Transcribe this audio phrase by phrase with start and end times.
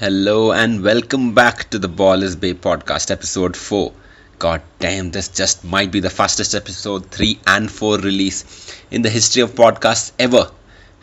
[0.00, 3.92] Hello and welcome back to the Ball is Bay podcast, episode 4.
[4.38, 8.44] God damn, this just might be the fastest episode 3 and 4 release
[8.92, 10.52] in the history of podcasts ever.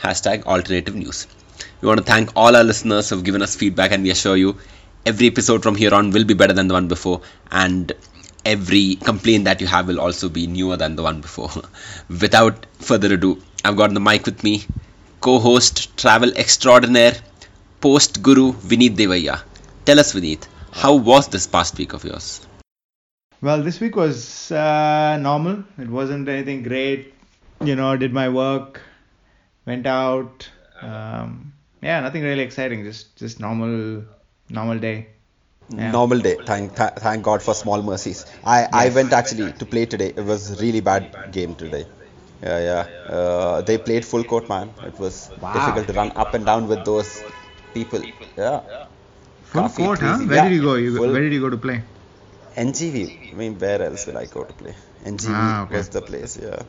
[0.02, 1.28] Hashtag alternative news.
[1.82, 4.38] We want to thank all our listeners who have given us feedback, and we assure
[4.38, 4.56] you
[5.06, 7.20] every episode from here on will be better than the one before,
[7.52, 7.92] and
[8.46, 11.52] every complaint that you have will also be newer than the one before.
[12.10, 14.64] Without further ado, I've got the mic with me,
[15.20, 17.18] co host, travel extraordinaire,
[17.86, 19.36] post guru Vineet Devaya.
[19.86, 22.28] Tell us, Vineet, how was this past week of yours?
[23.42, 25.64] Well, this week was uh, normal.
[25.78, 27.14] It wasn't anything great.
[27.64, 28.82] You know, did my work,
[29.66, 30.50] went out.
[30.82, 32.84] Um, yeah, nothing really exciting.
[32.84, 34.04] Just just normal
[34.50, 34.98] normal day.
[35.76, 35.90] Yeah.
[35.94, 38.20] normal day thank th- thank god for small mercies
[38.56, 41.08] i i went actually to play today it was really bad
[41.38, 41.82] game today
[42.44, 42.84] yeah yeah
[43.16, 45.54] uh, they played full court man it was Wow.
[45.56, 47.10] difficult to run up and down with those
[47.80, 48.04] people.
[48.38, 48.62] Yeah.
[49.44, 50.18] Full Coffee, court, huh?
[50.26, 50.76] Where Yeah, did you go?
[50.76, 51.82] You, where did you go to play?
[52.68, 52.96] ngv
[53.32, 54.76] i mean where else will i go to play?
[55.14, 55.76] Ngv Ah, okay.
[55.78, 56.62] was the place yeah.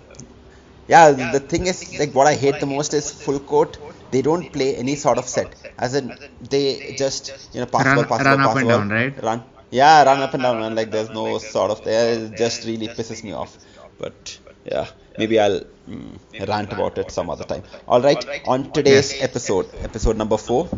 [0.93, 3.79] Yeah the, the thing is like what i hate the most is full court.
[4.13, 5.51] they don't play any sort of set.
[5.87, 6.07] as in
[6.55, 6.65] they
[7.03, 9.17] just you know pass Run- ball pass run ball up pass and ball, down, right?
[9.29, 9.41] run.
[9.71, 12.89] Yeah run up and down and like there's no sort of there it just really
[12.99, 13.59] pisses me off.
[13.99, 14.39] But
[14.73, 14.87] yeah
[15.19, 17.63] maybe i'll mm, rant about it some other time.
[17.89, 20.69] all right on today's episode episode number 4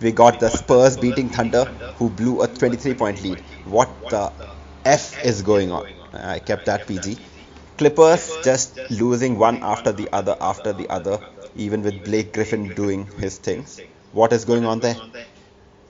[0.00, 1.64] we got the spurs beating thunder
[1.98, 3.40] who blew a 23 point lead.
[3.64, 4.32] what the
[4.84, 5.86] f is going on?
[6.12, 7.16] i kept that pg
[7.78, 11.18] clippers just losing one after the other after the other
[11.56, 13.80] even with blake griffin doing his things.
[14.12, 14.96] what is going on there?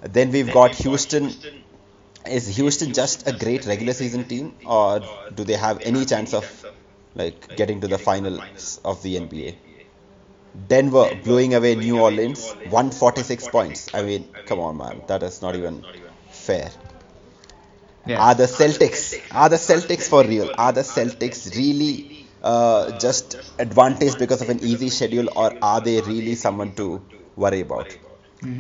[0.03, 1.31] then we've got Houston.
[2.27, 5.01] Is Houston just a great regular season team, or
[5.35, 6.47] do they have any chance of
[7.19, 9.59] like getting to the finals of the NBA?
[10.69, 13.89] Denver blowing away New Orleans, 146 points.
[13.95, 15.85] I mean, come on, man, that is not even
[16.31, 16.71] fair.
[18.07, 18.23] Yeah.
[18.23, 19.21] Are the Celtics?
[19.31, 20.51] Are the Celtics for real?
[20.57, 22.11] Are the Celtics really
[22.43, 27.03] uh, just advantaged because of an easy schedule, or are they really someone to
[27.37, 27.97] worry about?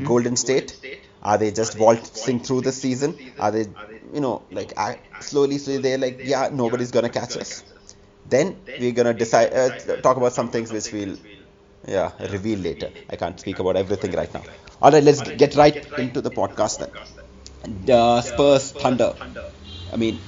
[0.04, 0.78] Golden State?
[1.22, 3.18] Are they just waltzing through the season?
[3.38, 3.66] Are they,
[4.12, 4.72] you know, like
[5.20, 7.64] slowly, slowly they're like, yeah, nobody's gonna catch us.
[8.28, 9.70] Then we're gonna decide, uh,
[10.06, 11.16] talk about some things which we'll,
[11.86, 12.90] yeah, reveal later.
[13.10, 14.44] I can't speak about everything right now.
[14.82, 16.92] All right, let's get right into the podcast then.
[17.86, 19.14] The Spurs Thunder.
[19.92, 20.20] I mean,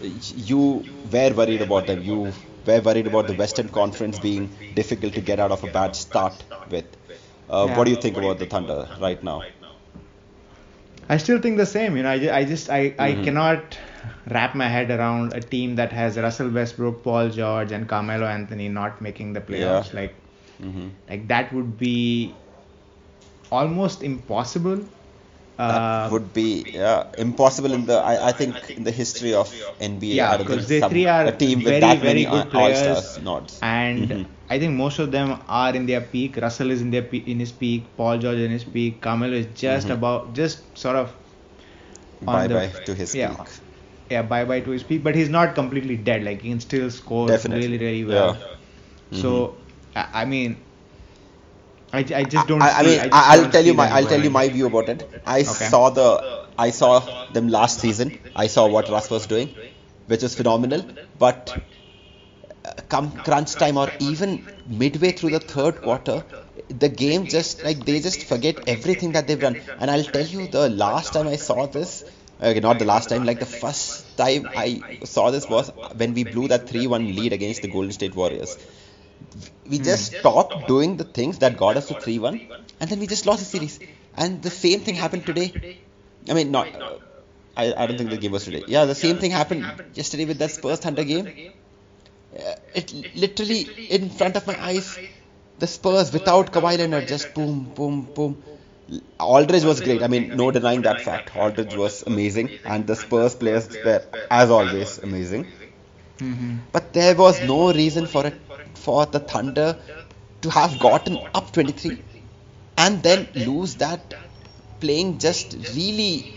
[0.00, 2.02] you were worried about them.
[2.02, 2.34] You
[2.66, 6.44] were worried about the Western Conference being difficult to get out of a bad start
[6.68, 6.86] with.
[7.48, 7.76] Uh, Yeah.
[7.76, 9.46] What do you think about the Thunder right now?
[11.08, 11.96] I still think the same.
[11.96, 13.24] You know, I, ju- I just I, I Mm-hmm.
[13.24, 13.78] cannot
[14.30, 18.68] wrap my head around a team that has Russell Westbrook, Paul George, and Carmelo Anthony
[18.68, 19.92] not making the playoffs.
[19.92, 20.00] Yeah.
[20.00, 20.14] Like
[20.60, 22.34] hmm like that would be
[23.50, 24.80] almost impossible.
[25.56, 29.52] That Uh, would be yeah, impossible in the I, I think in the history of
[29.80, 30.14] NBA.
[30.16, 32.50] Yeah, I because they three are a team with very, that very many good all
[32.50, 33.18] players.
[33.18, 33.58] nods.
[33.62, 34.26] and Mhm.
[34.48, 36.36] I think most of them are in their peak.
[36.46, 37.84] Russell is in their pe- in his peak.
[37.96, 39.00] Paul George in his peak.
[39.02, 39.96] Carmelo is just Mhm.
[39.98, 41.12] about just sort of
[42.26, 43.48] on Bye the- bye to his yeah, peak.
[44.10, 45.02] Yeah, bye bye to his peak.
[45.04, 46.24] But he's not completely dead.
[46.24, 47.66] Like he can still score Definitely.
[47.68, 48.30] really really well.
[48.30, 48.42] Yeah.
[49.12, 49.16] Mm-hmm.
[49.22, 49.56] So
[49.94, 50.56] I, I mean,
[51.92, 52.62] I, I just don't.
[52.62, 54.88] I, I see- mean, I, will tell you my I'll tell you my view about
[54.88, 55.04] it.
[55.26, 55.68] I Okay.
[55.70, 56.24] saw the
[56.58, 58.18] I saw them last season.
[58.34, 59.54] I saw what Russ was doing,
[60.06, 60.84] which was phenomenal.
[61.18, 61.56] But
[62.64, 66.24] uh, come crunch time or even midway through the third quarter,
[66.68, 69.58] the game just like they just forget everything that they've done.
[69.78, 72.04] And I'll tell you, the last time I saw this.
[72.42, 73.24] Okay, not the last time.
[73.24, 77.60] Like the first time I saw this was when we blew that 3-1 lead against
[77.62, 78.56] the Golden State Warriors.
[79.68, 82.40] We just stopped doing the things that got us to 3-1
[82.80, 83.78] and then we just lost the series.
[84.16, 85.76] And the same thing happened today.
[86.28, 86.96] I mean not uh,
[87.56, 88.64] I, I don't think the game was today.
[88.66, 91.52] Yeah the same thing happened yesterday with that spurs thunder game.
[92.34, 94.98] Uh, it literally in front of my eyes
[95.58, 98.42] the spurs without Kawhi Leonard just boom boom boom
[99.18, 100.02] Aldridge was great.
[100.02, 101.30] I mean, no denying that fact.
[101.34, 105.46] Aldridge was amazing, and the Spurs players were, as always, amazing.
[106.18, 106.60] Mhm.
[106.72, 108.40] But there was no reason for it
[108.74, 109.78] for the Thunder
[110.42, 112.04] to have gotten up 23
[112.76, 114.14] and then lose that
[114.80, 116.34] playing just really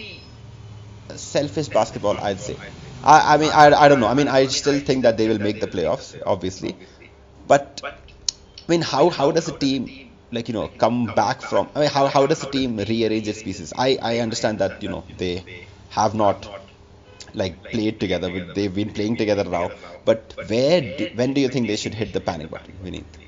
[1.15, 2.59] selfish basketball, I'd say.
[3.03, 4.07] I, I mean, I, I don't know.
[4.07, 6.77] I mean, I still think that they will make the playoffs, obviously.
[7.47, 7.81] But
[8.67, 9.91] I mean, how how does a team
[10.33, 11.69] like you know come back from?
[11.75, 13.73] I mean, how how does the team rearrange its pieces?
[13.77, 15.45] I I understand that you know they
[15.99, 16.49] have not
[17.33, 18.29] like played together.
[18.31, 19.65] with- They've been playing together now.
[20.05, 23.19] But where do, when do you think they should hit the panic button, Vineet?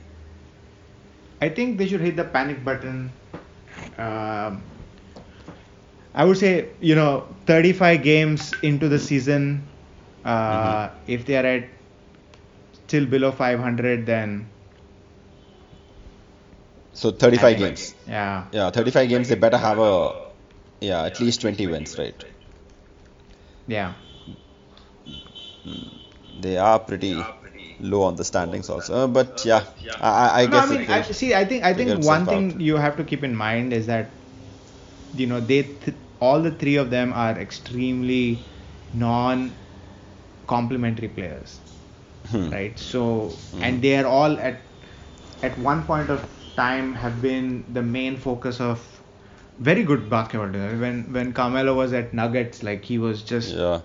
[1.41, 3.11] I think they should hit the panic button
[3.97, 4.61] um,
[6.13, 9.63] I would say you know 35 games into the season,
[10.23, 11.03] uh, Mm-hmm.
[11.07, 11.69] if they are at
[12.87, 14.47] still below 500, then
[16.95, 17.93] So 35 think- games.
[18.07, 18.45] Yeah.
[18.51, 19.29] Yeah, 35 games.
[19.29, 20.13] They better have a
[20.81, 22.23] yeah at least 20 wins, right?
[23.67, 23.93] Yeah.
[26.39, 27.23] They are pretty
[27.79, 28.93] low on the standings also.
[28.95, 29.63] Uh, but yeah,
[29.99, 32.61] I, I- No, guess I mean, I, see, I think I think one thing out.
[32.61, 34.11] you have to keep in mind is that
[35.13, 38.39] you know they th- all the three of them are extremely
[38.93, 41.59] non-complementary players,
[42.29, 42.49] Hmm.
[42.49, 42.77] right?
[42.79, 44.61] So and they are all at
[45.43, 49.01] at one point of time have been the main focus of
[49.59, 50.49] very good basketball.
[50.85, 53.81] When when Carmelo was at Nuggets, like he was just Yeah,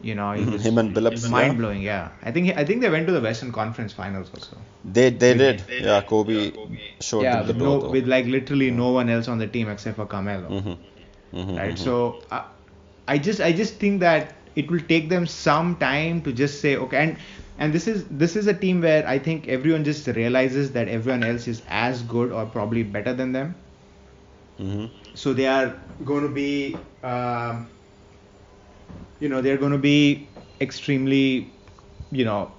[0.00, 1.82] you know he was Him and Billups, mind blowing.
[1.82, 4.56] Yeah, I think he, I think they went to the Western Conference Finals also.
[4.84, 5.62] they they did.
[5.78, 6.52] Yeah, Kobe
[7.00, 7.78] showed yeah, them the with, door.
[7.80, 10.72] no, with like literally no one else on the team except for Carmelo, hmm
[11.32, 11.78] hmm right?
[11.78, 12.44] So uh,
[13.08, 16.76] I just I just think that it will take them some time to just say
[16.76, 17.16] okay, and
[17.62, 21.24] and this is this is a team where I think everyone just realizes that everyone
[21.24, 23.56] else is as good or probably better than them,
[24.58, 27.70] hmm so they are going to be um,
[29.20, 30.30] you know they're going to be
[30.60, 31.54] extremely
[32.10, 32.52] you know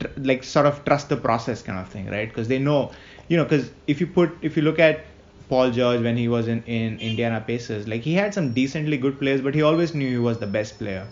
[0.00, 2.28] tr- like sort of trust the process kind of thing right?
[2.28, 2.92] Because they know
[3.28, 5.06] you know because if you put if you look at
[5.48, 9.18] Paul George when he was in in Indiana Pacers like he had some decently good
[9.18, 11.08] players but he always knew he was the best player.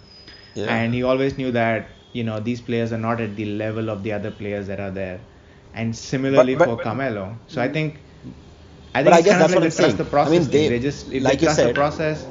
[0.55, 0.67] Yeah.
[0.75, 4.02] and he always knew that you know these players are not at the level of
[4.02, 5.20] the other players that are there
[5.75, 7.99] and similarly but- for Carmelo so I think
[8.94, 9.96] I But think I it's guess that's of what like I'm saying.
[9.96, 12.26] the process I mean, they- they just if like they you trust the said- process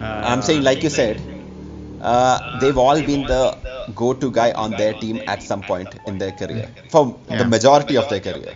[0.00, 1.20] uh, I'm saying, like you said,
[2.00, 3.56] uh, they've all been the
[3.94, 7.38] go-to guy on their team at some point in their career, for Yeah.
[7.42, 8.54] the majority of their career.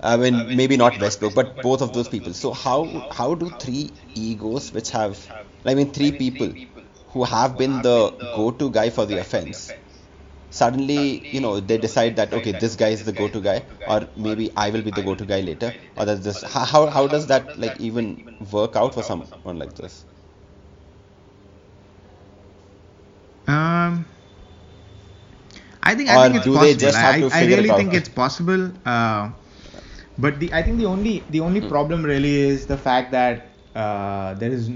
[0.00, 2.32] I mean, maybe not Westbrook, but both of those people.
[2.42, 2.78] So how
[3.10, 5.18] how do three egos, which have,
[5.64, 6.52] I mean, three people
[7.10, 9.74] who have been the go-to guy for the offense,
[10.50, 14.50] suddenly you know they decide that okay, this guy is the go-to guy, or maybe
[14.56, 17.78] I will be the go-to guy later, or that this how how does that like
[17.80, 20.04] even work out for someone like this?
[23.46, 24.06] Um,
[25.82, 26.94] I think I Or think it's possible.
[26.94, 28.72] I, I really it think it's possible.
[28.84, 29.30] Uh,
[30.18, 31.40] but the I think the only the Hmm.
[31.40, 34.70] only problem really is the fact that uh, there is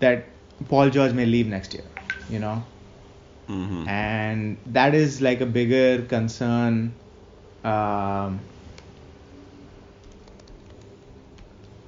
[0.00, 0.31] that
[0.68, 1.84] Paul George may leave next year.
[2.28, 2.64] You know,
[3.46, 6.94] hmm and that is like a bigger concern.
[7.64, 8.40] Um,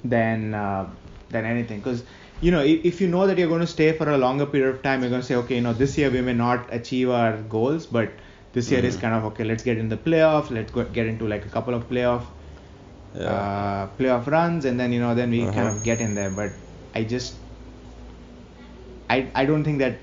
[0.05, 0.87] than uh,
[1.31, 2.05] than anything because
[2.41, 4.75] you know if, if you know that you're going to stay for a longer period
[4.75, 7.11] of time you're going to say okay you know this year we may not achieve
[7.11, 8.13] our goals but
[8.53, 9.01] this year is Mhm.
[9.01, 11.75] kind of okay let's get in the playoff let's go, get into like a couple
[11.75, 12.25] of playoff
[13.15, 13.31] Yeah.
[13.31, 15.77] uh, playoff runs and then you know then we kind Uh-huh.
[15.79, 16.53] of get in there but
[16.95, 17.39] i just
[19.11, 19.97] i i don't think that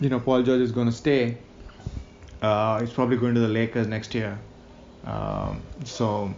[0.00, 1.36] you know paul george is going to stay.
[2.42, 4.36] Uh, he's probably going to the lakers next year.
[5.06, 6.34] Um, so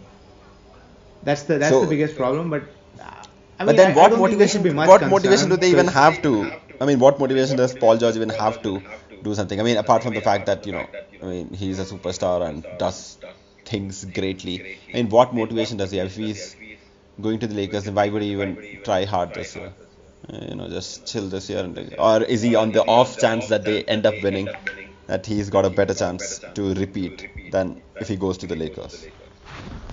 [1.23, 2.63] that's the that's So- the biggest problem but
[2.99, 3.23] uh,
[3.59, 6.33] I but then I- I what there motivation what motivation do they even have to
[6.79, 8.83] I mean what motivation does Paul George even have to
[9.23, 9.59] do something?
[9.59, 10.89] I mean apart from the fact that you know
[11.21, 13.17] I mean he's a superstar and does
[13.71, 14.63] things greatly.
[14.93, 16.07] I mean what motivation does he have?
[16.07, 16.55] If he's
[17.21, 19.71] going to the Lakers then why would he even try hard this year
[20.31, 23.65] you know just chill this year and or is he on the off chance that
[23.65, 24.49] they end up winning
[25.07, 29.07] that he's got a better chance to repeat than if he goes to the Lakers?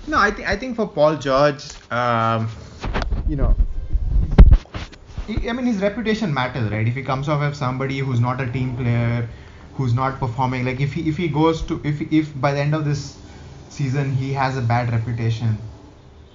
[0.07, 2.49] No, I think I think for Paul George, um,
[3.27, 3.55] you know,
[5.27, 6.87] he- I mean his reputation matters, right?
[6.87, 9.29] If he comes off as somebody who's not a team player,
[9.75, 12.75] who's not performing, like if he if he goes to if if by the end
[12.75, 13.17] of this
[13.69, 15.57] season he has a bad reputation,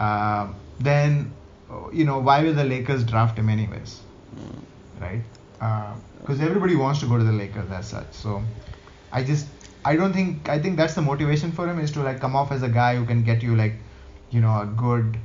[0.00, 1.34] uh, then
[1.92, 4.00] you know why will the Lakers draft him anyways,
[4.34, 4.60] hmm.
[5.00, 5.22] right?
[5.60, 8.12] Uh, because everybody wants to go to the Lakers as such.
[8.12, 8.42] So
[9.12, 9.46] I just
[9.84, 12.52] I don't think I think that's the motivation for him is to like come off
[12.52, 13.74] as a guy who can get you like
[14.30, 15.18] you know a good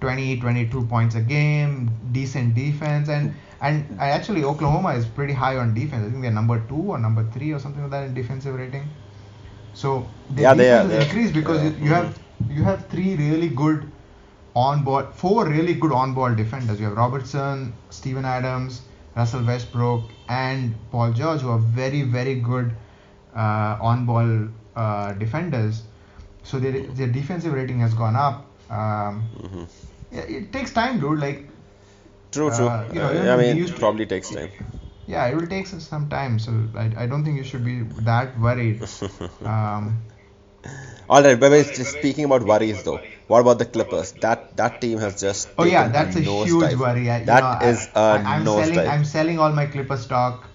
[0.00, 5.56] 20 22 points a game decent defense and and I actually Oklahoma is pretty high
[5.56, 8.14] on defense I think they're number 2 or number 3 or something like that in
[8.14, 8.88] defensive rating
[9.74, 11.02] so their Yeah, they are, defense they are.
[11.02, 11.70] increased because Yeah.
[11.70, 13.90] you, you have you have three really good
[14.64, 16.80] on ball four really good on ball defenders.
[16.80, 18.82] You have Roberson Steven Adams
[19.16, 22.70] Russell Westbrook and Paul George who are very very good
[23.34, 25.82] uh, on ball uh, defenders.
[26.42, 28.46] So their, their defensive rating has gone up.
[28.70, 29.64] Um, hmm
[30.12, 31.18] yeah, it takes time dude.
[31.20, 31.48] Like
[32.32, 32.68] True, true.
[32.68, 34.50] Uh, you know, I mean, it probably takes time.
[35.06, 36.38] yeah it will take some time.
[36.38, 38.82] So I, I don't think you should be that worried.
[39.44, 40.02] Um,
[41.08, 44.12] All right, but just speaking about worries though, what about the Clippers?
[44.24, 46.80] That that team has just Oh yeah, that's a huge dive.
[46.80, 47.10] worry.
[47.10, 48.74] I, That know, is a I, I'm nose selling.
[48.76, 48.88] dive.
[48.88, 50.48] I'm selling all my Clipper stock.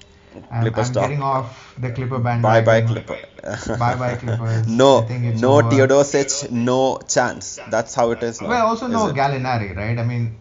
[0.51, 1.03] I'm, Clipper I'm stock.
[1.09, 2.41] getting off the Clipper band.
[2.41, 3.17] Bye bye Clipper.
[3.79, 4.67] Bye bye Clippers.
[4.67, 5.69] no, I think it's no over.
[5.69, 7.59] Teodosic, no chance.
[7.69, 8.49] That's how it is now.
[8.49, 9.07] Well, also no?
[9.13, 9.97] Gallinari, right?
[9.97, 10.35] I mean,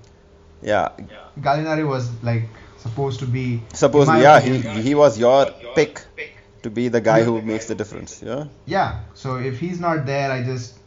[0.62, 0.88] Yeah,
[1.40, 2.42] Gallinari was like
[2.78, 3.62] supposed to be.
[3.74, 6.02] suppose in my yeah, he opinion- he was your pick
[6.62, 8.22] to be the guy who makes the difference.
[8.22, 8.46] Yeah.
[8.66, 9.00] Yeah.
[9.14, 10.78] So if he's not there, I just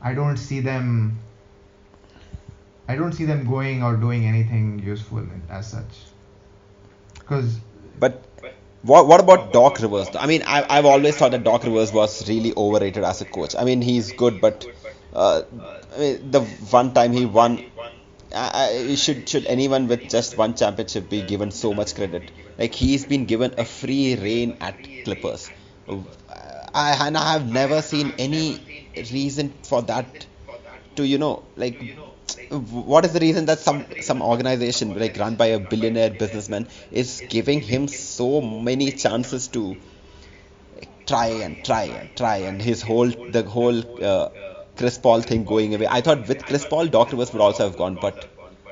[0.00, 1.18] I don't see them.
[2.88, 5.94] I don't see them going or doing anything useful as such.
[7.14, 7.58] Because
[7.98, 8.22] But
[8.82, 10.08] what what about Doc Rivers?
[10.14, 13.56] I mean, I, I've always thought that Doc Rivers was really overrated as a coach.
[13.58, 14.66] I mean, he's good, but
[15.12, 15.42] uh,
[15.96, 17.64] I mean, the one time he won,
[18.36, 22.30] I, I, should should anyone with just one championship be given so much credit?
[22.58, 25.50] Like he's been given a free reign at Clippers.
[26.74, 28.60] I and I have never seen any
[29.12, 30.26] reason for that
[30.96, 31.80] to you know like
[32.60, 37.22] what is the reason that some some organization like run by a billionaire businessman is
[37.28, 39.76] giving him so many chances to
[41.06, 44.28] try and try and try and his whole the whole uh,
[44.76, 45.86] Chris Paul thing going away.
[45.88, 48.26] I thought with Chris Paul, Doc Rivers would also have gone, but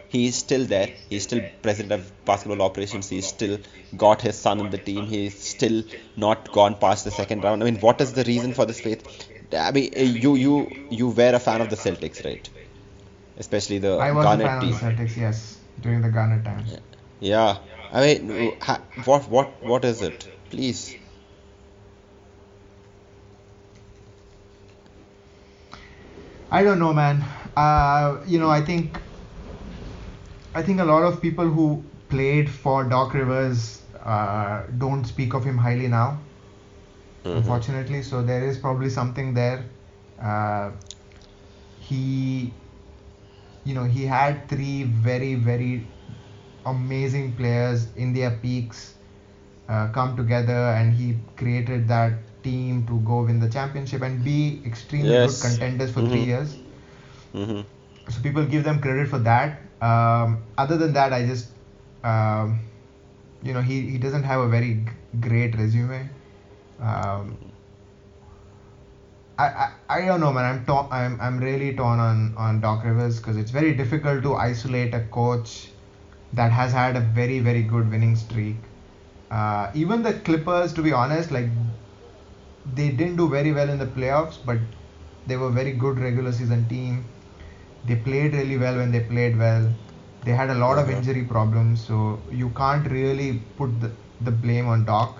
[0.08, 0.88] he's still there.
[1.08, 3.08] He's still president of basketball operations.
[3.08, 3.58] He's still
[3.96, 5.06] got his son in the team.
[5.06, 5.82] He's still
[6.16, 7.62] not gone past the second round.
[7.62, 9.28] I mean, what is the reason for this faith?
[9.52, 12.48] I mean, uh, you you you were a fan of the Celtics, right?
[13.36, 14.72] Especially the I was a fan team.
[14.72, 16.76] of the Celtics, yes, during the Garnett times.
[17.20, 17.58] Yeah.
[17.92, 18.52] I mean,
[19.04, 20.28] what what what is it?
[20.50, 20.96] Please.
[26.54, 27.24] I don't know, man.
[27.56, 29.00] Uh, you know, I think
[30.54, 35.44] I think a lot of people who played for Doc Rivers uh, don't speak of
[35.44, 36.20] him highly now,
[37.24, 37.36] Mhm.
[37.38, 38.02] unfortunately.
[38.02, 39.64] So there is probably something there.
[40.18, 40.70] Uh,
[41.78, 42.54] he,
[43.64, 45.88] you know, he had three very very
[46.66, 48.94] amazing players in their peaks
[49.68, 52.12] uh, come together, and he created that
[52.44, 55.30] team to go win the championship and be extremely Yes.
[55.30, 56.28] good contenders for three Mhm.
[56.32, 56.58] years.
[57.32, 57.60] hmm
[58.08, 59.58] So people give them credit for that.
[59.80, 61.48] Um, other than that, I just,
[62.04, 62.60] um,
[63.42, 66.08] you know, he, he doesn't have a very g- great resume.
[66.80, 67.38] Um,
[69.38, 70.64] I, I, I don't know, man.
[70.68, 74.94] I'm I'm I'm really torn on on Doc Rivers because it's very difficult to isolate
[74.94, 75.70] a coach
[76.32, 78.56] that has had a very very good winning streak.
[79.30, 81.48] Uh, even the Clippers, to be honest, like
[82.72, 84.58] they didn't do very well in the playoffs, but
[85.26, 87.04] they were a very good regular season team.
[87.84, 89.70] They played really well when they played well.
[90.24, 93.90] They had a lot of injury problems, so you can't really put the,
[94.22, 95.18] the blame on Doc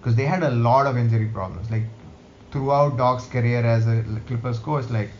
[0.00, 1.70] because they had a lot of injury problems.
[1.70, 1.82] Like
[2.52, 5.10] throughout Doc's career as a Clippers coach, like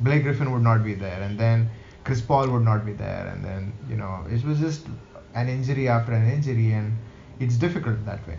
[0.00, 1.68] Blake Griffin would not be there, and then
[2.04, 4.86] Chris Paul would not be there, and then you know it was just
[5.34, 6.96] an injury after an injury, and
[7.40, 8.38] it's difficult that way.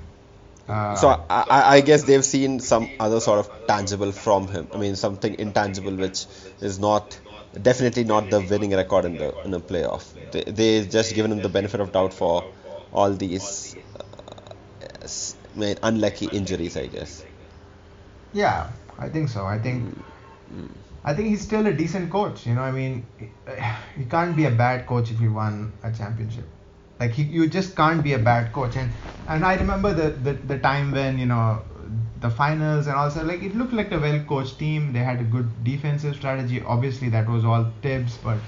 [0.70, 1.46] Uh, So I,
[1.78, 4.68] I guess they've seen some other sort of tangible from him.
[4.74, 6.26] I mean, something intangible which
[6.62, 7.20] is not
[7.70, 10.06] definitely not the winning record in the in the playoff.
[10.32, 12.46] They they just given him the benefit of doubt for
[12.92, 17.24] all these uh, s- I mean, unlucky injuries, I guess.
[18.34, 19.46] Yeah, I think so.
[19.46, 19.84] I think
[21.04, 22.46] I think he's still a decent coach.
[22.46, 23.06] You know, I mean,
[23.98, 26.46] he can't be a bad coach if he won a championship.
[27.00, 28.76] Like he, you just can't be a bad coach.
[28.76, 28.92] And
[29.28, 31.62] and I remember the the, the time when you know
[32.20, 34.92] the finals and also like it looked like a well coached team.
[34.94, 36.62] They had a good defensive strategy.
[36.62, 38.40] Obviously, that was all tips, but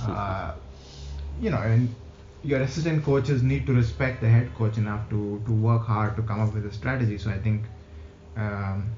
[0.00, 0.52] uh,
[1.40, 1.94] you know, and
[2.42, 6.22] your assistant coaches need to respect the head coach enough to to work hard to
[6.22, 7.18] come up with a strategy.
[7.18, 7.64] So I think.
[8.36, 8.90] Um,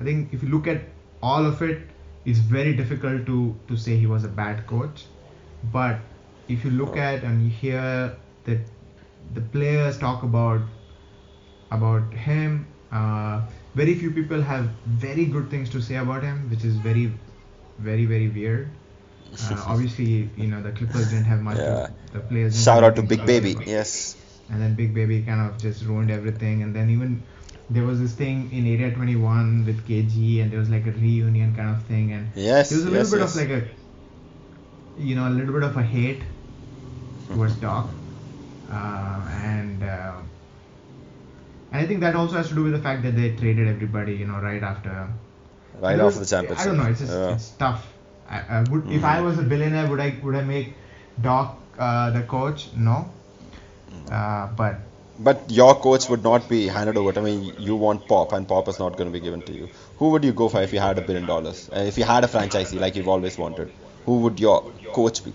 [0.00, 0.82] I think if you look at
[1.22, 1.88] all of it,
[2.24, 5.06] it's very difficult to to say he was a bad coach.
[5.72, 5.98] But
[6.48, 8.58] if you look at and you hear that
[9.34, 10.60] the players talk about
[11.70, 13.42] about him, uh,
[13.74, 17.12] very few people have very good things to say about him, which is very,
[17.78, 18.70] very, very weird.
[19.50, 21.58] Uh, obviously, you know the Clippers didn't have much.
[21.58, 21.88] Yeah.
[22.12, 22.54] The players.
[22.54, 23.52] didn't Shout out to Big Baby.
[23.52, 24.16] about- Yes.
[24.50, 26.62] and then Big Baby kind of just ruined everything.
[26.62, 27.22] And then even
[27.68, 31.54] there was this thing in Area 21 with KG, and there was like a reunion
[31.54, 32.70] kind of thing, and Yes.
[32.70, 33.34] there was a little yes, bit yes.
[33.34, 36.22] of like a, you know, a little bit of a hate
[37.28, 37.88] towards Doc,
[38.70, 40.12] uh, and uh,
[41.72, 44.14] and I think that also has to do with the fact that they traded everybody,
[44.14, 45.08] you know, right after.
[45.80, 46.58] right I the championship.
[46.58, 46.86] I don't know.
[46.90, 47.34] It's just Yeah.
[47.34, 47.86] it's tough.
[48.30, 49.24] I, I would if I Mhm.
[49.26, 50.74] was a billionaire, would I would I make
[51.28, 52.68] Doc uh, the coach?
[52.88, 52.98] No.
[54.10, 54.84] Uh, but
[55.26, 57.12] But your coach would not be handed over.
[57.14, 59.54] to- I mean, you want Pop, and Pop is not going to be given to
[59.60, 59.68] you.
[60.02, 61.62] Who would you go for if you had a billion dollars?
[61.78, 63.72] Uh, if you had a franchisee like you've always wanted,
[64.06, 64.58] who would your
[64.98, 65.32] coach be?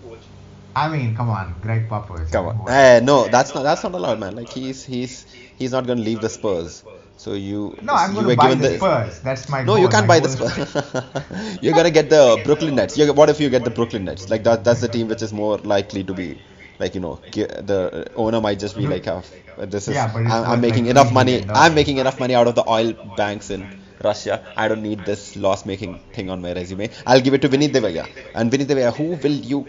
[0.75, 2.31] I mean, come on, Gregg Popovich.
[2.31, 2.69] Come on.
[2.69, 4.35] Eh, no, that's not that's not allowed, man.
[4.35, 5.25] Like he's he's
[5.57, 6.83] he's not going to leave the Spurs.
[7.17, 9.19] So you No, I'm you going were to buy given the Spurs.
[9.21, 9.83] That's my No, goal.
[9.83, 11.59] you can't My buy the Spurs.
[11.61, 12.97] You're gonna get the Brooklyn Nets.
[12.97, 14.29] You what if you get the Brooklyn Nets?
[14.29, 16.39] Like that that's the team which is more likely to be
[16.79, 19.21] like you know the owner might just be like, "Ah,
[19.57, 21.43] this is Yeah, I'm, I'm making like enough money.
[21.53, 23.69] I'm making enough money out of the oil banks in
[24.03, 24.41] Russia.
[24.55, 26.89] I don't need this loss making thing on my resume.
[27.05, 28.09] I'll give it to Vinny Devaya.
[28.33, 29.67] And Vinny Devaya, who will you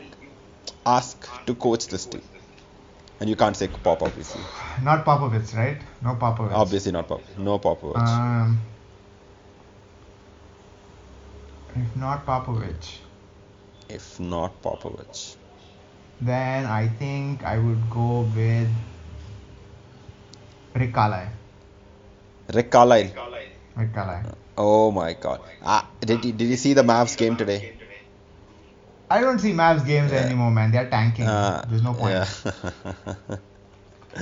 [0.87, 2.23] ask to coach this team?
[3.21, 4.43] And you can't say Pop, obviously.
[4.83, 5.79] Not Popovich, right?
[6.03, 6.53] No Popovich.
[6.53, 7.23] Obviously not Pop.
[7.39, 7.97] No Popovich.
[7.97, 8.61] Um,
[11.77, 12.99] if not Popovich,
[13.89, 15.37] if not Popovich.
[16.21, 18.69] then I think I would go with
[20.75, 21.33] Rick Carlisle.
[22.53, 23.11] Rick Carlisle.
[23.77, 24.39] Rick Carlisle.
[24.57, 25.41] Oh my God!
[25.63, 27.77] Ah, did you, did you see the Mavs game today?
[29.11, 30.21] I don't see Mavs games Yeah.
[30.21, 30.71] anymore, man.
[30.73, 31.27] They're tanking.
[31.27, 32.13] Uh, There's no point.
[32.13, 33.37] Yeah.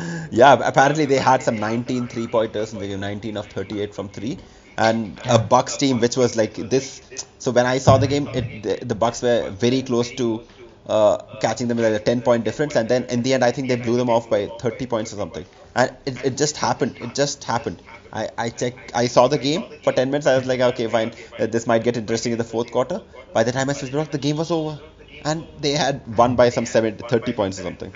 [0.30, 0.58] yeah.
[0.62, 4.38] Apparently they had some 19 three pointers in the game, 19 of 38 from three,
[4.76, 7.02] and a Bucks team which was like this.
[7.38, 10.42] So when I saw the game, it the, the Bucks were very close to
[10.86, 13.52] uh, catching them with like a 10 point difference, and then in the end I
[13.52, 15.44] think they blew them off by 30 points or something.
[15.74, 16.96] And it, it just happened.
[17.00, 17.80] It just happened.
[18.12, 18.92] I, I checked.
[18.94, 20.26] I saw the game for 10 minutes.
[20.26, 21.12] I was like, okay, fine.
[21.38, 23.00] Uh, this might get interesting in the fourth quarter.
[23.32, 24.78] By the time I switched it off, the game was over,
[25.24, 27.92] and they had won by some 70, 30 points or something.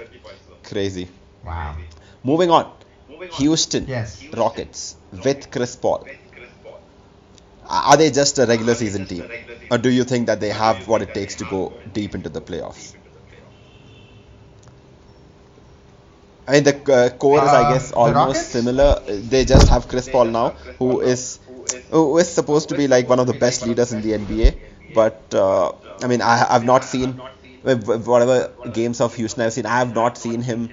[0.65, 1.09] Crazy.
[1.45, 1.77] Wow.
[2.25, 2.73] Moving on.
[3.35, 4.23] Houston Yes.
[4.37, 6.07] Rockets with Chris Paul.
[7.69, 9.29] Are they just a regular season team,
[9.71, 12.41] or do you think that they have what it takes to go deep into the
[12.41, 12.95] playoffs?
[16.47, 18.47] I mean, the uh, core is, I Uh, guess, the almost Rockets?
[18.47, 19.01] similar.
[19.07, 21.39] They just have Chris Paul now, who is
[21.91, 24.55] who is supposed to be like one of the best leaders in the NBA.
[24.95, 27.23] But uh, I mean, I have not seen
[27.63, 29.67] whatever games of Houston I've seen.
[29.67, 30.71] I have not seen him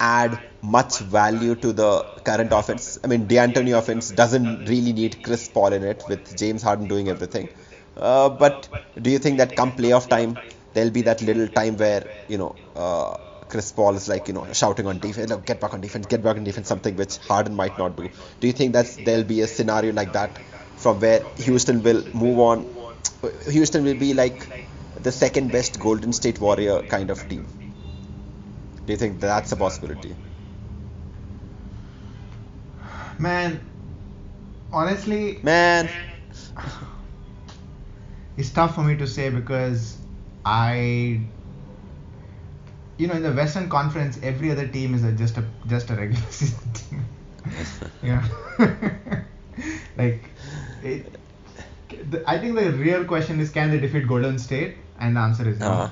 [0.00, 2.98] add much value to the current offense.
[3.04, 7.08] I mean, D'Antoni offense doesn't really need Chris Paul in it with James Harden doing
[7.08, 7.48] everything.
[7.96, 8.68] Uh, but
[9.00, 10.38] do you think that come playoff time,
[10.72, 13.16] there'll be that little time where you know uh,
[13.48, 16.22] Chris Paul is like you know shouting on defense, "Look, get back on defense, get
[16.22, 18.08] back on defense, something which Harden might not do.
[18.40, 20.38] Do you think that there'll be a scenario like that
[20.76, 22.66] from where Houston will move on?
[23.48, 24.48] Houston will be like
[25.00, 27.46] the second best Golden State Warrior kind of team.
[28.86, 30.14] Do you think that's a possibility?
[33.18, 33.60] Man,
[34.72, 35.90] honestly, Man,
[38.36, 39.98] it's tough for me to say because
[40.44, 41.20] I,
[42.98, 45.96] you know, in the Western Conference, every other team is a, just a just a
[45.96, 47.04] regular season team.
[48.02, 48.24] yeah.
[49.98, 50.24] like,
[50.82, 51.06] it,
[52.10, 54.76] the, I think the real question is, can they defeat Golden State?
[55.00, 55.72] And the answer is no.
[55.72, 55.90] uh,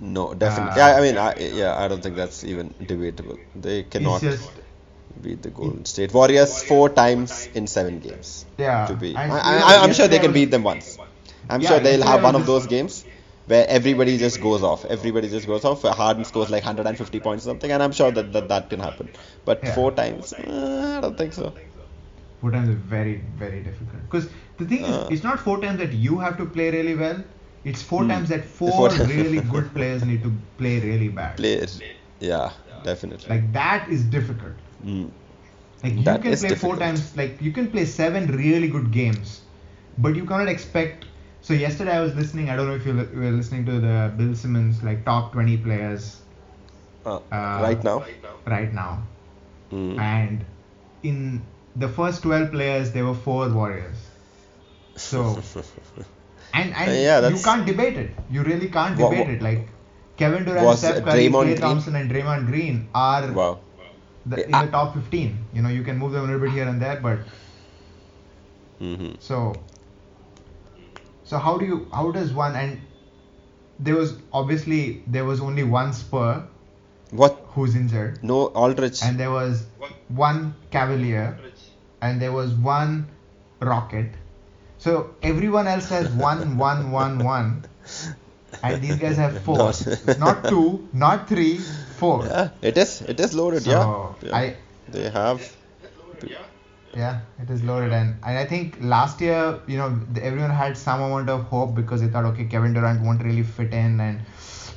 [0.00, 0.72] no, definitely.
[0.72, 3.38] Uh, yeah, I mean, I, yeah, I don't think that's even debatable.
[3.54, 4.50] They cannot just
[5.20, 8.46] beat the Golden State Warriors four times in seven games.
[8.58, 8.86] yeah.
[8.86, 10.98] To be, I, and, you I, know, I, I'm sure they can beat them once.
[11.48, 13.05] I'm Yeah, sure they'll have one of those games
[13.46, 14.84] where everybody just goes off.
[14.84, 15.82] Everybody just goes off.
[15.82, 19.10] Harden scores like 150 points or something, and I'm sure that that, that can happen.
[19.44, 19.74] But Yeah.
[19.74, 21.52] four times, uh, I don't think so.
[22.40, 24.02] Four times is very, very difficult.
[24.02, 24.28] Because
[24.58, 25.08] the thing is, Uh.
[25.10, 27.24] it's not four times that you have to play really well.
[27.64, 28.08] It's four Hmm.
[28.10, 29.08] times that four, Four times.
[29.14, 31.36] really good players need to play really bad.
[31.36, 31.66] Play,
[32.20, 32.50] yeah,
[32.82, 33.28] definitely.
[33.28, 34.54] Like that is difficult.
[34.84, 35.10] Mm.
[35.82, 37.16] Like you That can is play four times.
[37.16, 39.42] Like you can play seven really good games,
[39.98, 41.06] but you cannot expect.
[41.46, 42.50] So yesterday I was listening.
[42.50, 45.58] I don't know if you li- were listening to the Bill Simmons like top 20
[45.66, 46.06] players
[47.10, 47.92] Uh, Uh, right now.
[48.52, 48.88] right now,
[49.72, 49.92] Mm.
[50.06, 50.40] and
[51.10, 51.20] in
[51.84, 54.00] the first 12 players there were four Warriors.
[55.04, 55.22] So
[56.54, 58.10] and and Uh, yeah, you can't debate it.
[58.38, 59.46] You really can't Wha- debate wha- it.
[59.48, 59.68] Like
[60.22, 63.52] Kevin Durant, Steph Curry, Draymond Klay Green- Thompson, and Draymond Green are wow.
[64.34, 65.38] the, in Yeah, the top 15.
[65.52, 67.20] You know, you can move them a little bit here and there, but
[68.80, 69.38] hmm so
[71.30, 72.80] so how do you how does one and
[73.86, 76.46] there was obviously there was only one Spur
[77.10, 77.34] What?
[77.54, 79.00] who's injured, No Aldridge.
[79.02, 79.66] and there was
[80.08, 81.38] one Cavalier,
[82.00, 83.08] and there was one
[83.60, 84.10] Rocket.
[84.78, 87.64] So everyone else has one, one, one, one,
[88.62, 89.56] and these guys have four.
[89.58, 91.58] Not- not two, not three,
[92.00, 92.24] four.
[92.26, 93.00] yeah, it is.
[93.02, 93.62] It is loaded.
[93.62, 93.70] So
[94.22, 94.28] yeah.
[94.28, 94.36] yeah.
[94.36, 94.56] I
[94.88, 95.40] They have.
[96.26, 96.38] Yeah,
[96.96, 101.28] it is loaded, and, and I think last year, you know, everyone had some amount
[101.28, 104.20] of hope because they thought, okay, Kevin Durant won't really fit in, and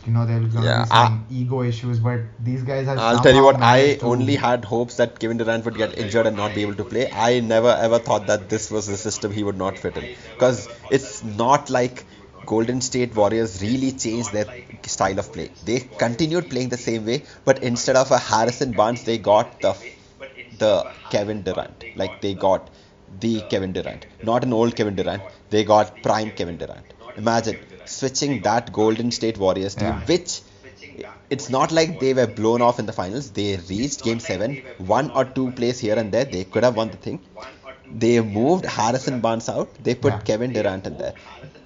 [0.05, 2.97] you know there's gonna Yeah, be some ego issues, but these guys have.
[2.99, 6.25] I'll tell you what, I to- only had hopes that Kevin Durant would get injured
[6.27, 7.09] and not be able to play.
[7.11, 10.09] I never ever thought that this was the system he would not fit in.
[10.37, 12.05] Because it's not like
[12.45, 14.47] Golden State Warriors really changed their
[14.85, 15.51] style of play.
[15.63, 19.73] They continued playing the same way, but instead of a Harrison Barnes, they got the
[20.59, 20.73] the
[21.09, 21.83] Kevin Durant.
[21.95, 22.69] Like they got
[23.19, 25.23] the Kevin Durant, not an old Kevin Durant.
[25.49, 26.85] They got prime Kevin Durant.
[27.17, 30.05] Imagine switching that Golden State Warriors team, Yeah.
[30.13, 30.41] which
[31.29, 33.31] it's not like they were blown off in the finals.
[33.31, 36.25] They reached game seven, one or two plays here and there.
[36.25, 37.19] They could have won the thing.
[38.03, 39.69] They moved Harrison Barnes out.
[39.83, 40.19] They put Yeah.
[40.29, 41.13] Kevin Durant in there.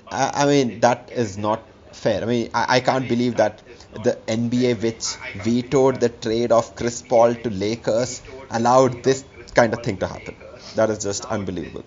[0.09, 2.21] I, I mean, that is not fair.
[2.21, 3.61] I mean, I, I can't believe that
[4.03, 9.83] the NBA, which vetoed the trade of Chris Paul to Lakers, allowed this kind of
[9.83, 10.35] thing to happen.
[10.75, 11.83] That is just unbelievable.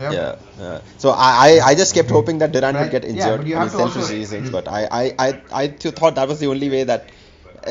[0.00, 0.12] Yep.
[0.12, 0.36] Yeah.
[0.58, 0.80] yeah.
[0.98, 3.38] So I, I, I just kept hoping that Durant would get injured.
[3.38, 6.16] but you I mean, have to selfish reasons, but I, I, I, I th- thought
[6.16, 7.10] that was the only way that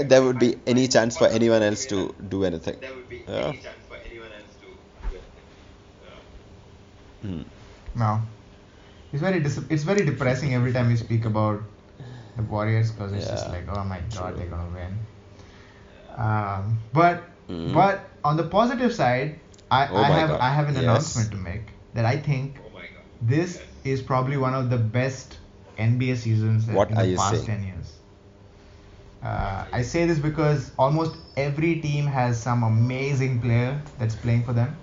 [0.04, 2.78] there would be any chance for anyone else to do anything.
[3.28, 3.54] Yeah.
[7.22, 7.42] Hmm.
[7.96, 8.22] No.
[9.16, 11.62] It's very dis- it's very depressing every time you speak about
[12.36, 14.98] the Warriors because it's just like oh my god they're gonna win.
[16.18, 17.74] Um, but Mhm.
[17.78, 19.40] but on the positive side,
[19.72, 20.42] I, Oh I have God.
[20.42, 20.84] I have an Yes.
[20.84, 22.60] announcement to make that I think
[23.34, 23.58] this
[23.94, 25.38] is probably one of the best
[25.78, 27.46] NBA seasons What in are the you past saying?
[27.46, 27.94] ten years.
[29.24, 34.54] Uh, I say this because almost every team has some amazing player that's playing for
[34.54, 34.76] them.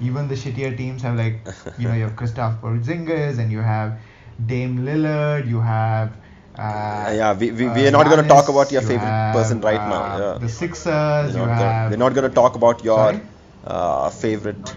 [0.00, 1.40] Even the shittier teams have like,
[1.78, 3.98] you know, you have Kristaps Porzingis and you have
[4.46, 6.12] Dame Lillard, you have.
[6.56, 9.06] Uh, yeah, we, we, uh, we are not going to talk about your you favorite
[9.06, 10.18] have, person right uh, now.
[10.18, 10.38] Yeah.
[10.38, 11.90] The Sixers, We're you have.
[11.90, 13.20] we're not going to talk about your
[13.64, 14.74] uh, favorite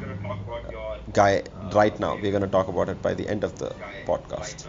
[1.12, 2.16] guy right now.
[2.16, 3.74] We're going to talk about it by the end of the
[4.06, 4.68] podcast.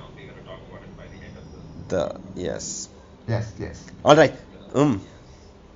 [1.89, 2.89] The yes.
[3.29, 3.87] Yes, yes.
[4.05, 4.35] All right.
[4.75, 5.07] Um.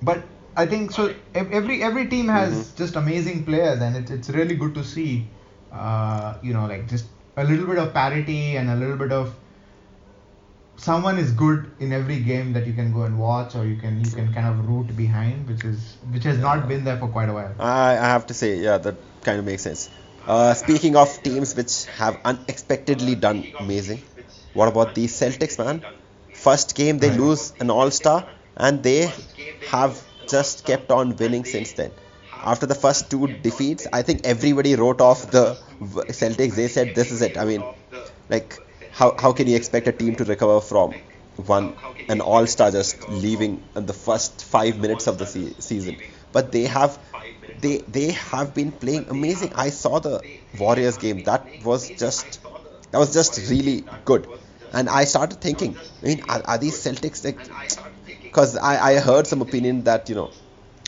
[0.01, 0.23] But
[0.61, 1.03] I think so.
[1.35, 2.77] Every every team has Mhm.
[2.77, 5.09] just amazing players, and it's it's really good to see.
[5.71, 7.05] Uh, you know, like just
[7.43, 9.35] a little bit of parity and a little bit of
[10.77, 13.99] someone is good in every game that you can go and watch, or you can
[14.05, 17.29] you can kind of root behind, which is which has not been there for quite
[17.29, 17.53] a while.
[17.59, 19.89] I, I have to say, yeah, that kind of makes sense.
[20.27, 24.01] Uh, speaking of teams which have unexpectedly done amazing,
[24.53, 25.81] what about the Celtics, man?
[26.33, 27.19] First game they Right.
[27.19, 28.17] lose an All Star,
[28.55, 29.11] and they
[29.71, 31.91] have just kept on winning since then.
[32.43, 36.55] After the first two defeats, I think everybody wrote off the Celtics.
[36.55, 37.37] They said this is it.
[37.37, 37.65] I mean,
[38.29, 38.59] like
[38.89, 40.95] how how can you expect a team to recover from
[41.35, 41.77] one
[42.09, 46.01] an All Star just leaving in the first five minutes of the se- season?
[46.31, 46.99] But they have
[47.55, 49.53] they they have been playing amazing.
[49.55, 51.23] I saw the Warriors game.
[51.23, 52.39] That was just
[52.91, 54.27] that was just really good.
[54.71, 57.41] And I started thinking, I mean, are, are these Celtics like?
[58.37, 60.31] Because I I heard some opinion that you know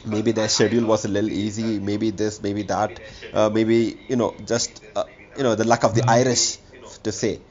[0.05, 2.99] maybe their schedule was a little easy, maybe this, maybe that,
[3.33, 5.05] uh, maybe you know just uh,
[5.37, 6.59] you know the luck of the Irish
[7.03, 7.41] to say.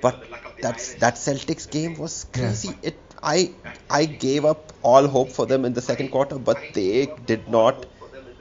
[0.00, 0.22] But
[0.60, 2.78] that's that Celtics game was crazy.
[2.82, 3.54] It I
[3.90, 7.86] I gave up all hope for them in the second quarter, but they did not.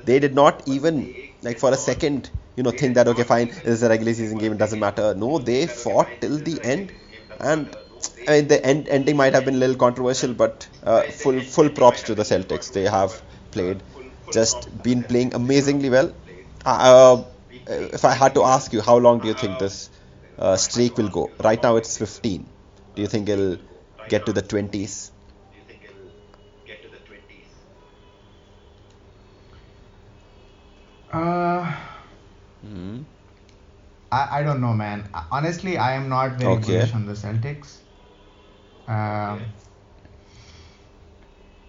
[0.03, 3.75] They did not even like for a second, you know, think that okay, fine, this
[3.79, 5.13] is a regular season game, it doesn't matter.
[5.15, 6.93] No, they fought till the end,
[7.39, 7.75] and
[8.27, 11.69] I mean the end ending might have been a little controversial, but uh, full full
[11.69, 12.71] props to the Celtics.
[12.71, 13.83] They have played,
[14.29, 16.13] just been playing amazingly well.
[16.65, 17.23] Uh,
[17.67, 19.89] if I had to ask you, how long do you think this
[20.38, 21.36] uh, streak will go?
[21.43, 22.49] Right now it's 15.
[22.95, 23.57] Do you think it'll
[24.07, 25.12] get to the 20s?
[31.12, 31.71] Uh,
[32.63, 33.05] hmm
[34.12, 35.10] I, I don't know, man.
[35.31, 36.57] Honestly, I am not very Okay.
[36.57, 37.79] bullish on the Celtics.
[38.88, 39.41] Um,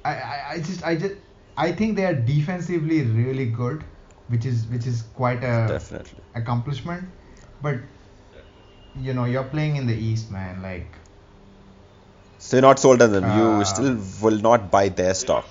[0.04, 1.14] I, I, I just I just
[1.56, 3.84] I think they are defensively really good,
[4.28, 6.20] which is which is quite a Definitely.
[6.34, 7.04] accomplishment.
[7.62, 7.76] But
[9.00, 10.62] you know, you're playing in the East, man.
[10.62, 10.86] Like
[12.38, 13.24] So you're not sold on them.
[13.36, 15.46] You Uh, still will not buy their stock.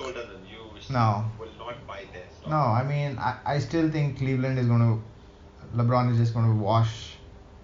[0.89, 1.25] no,
[2.47, 2.57] no.
[2.57, 5.01] I mean, I, I still think Cleveland is going to.
[5.77, 7.17] LeBron is just going to wash,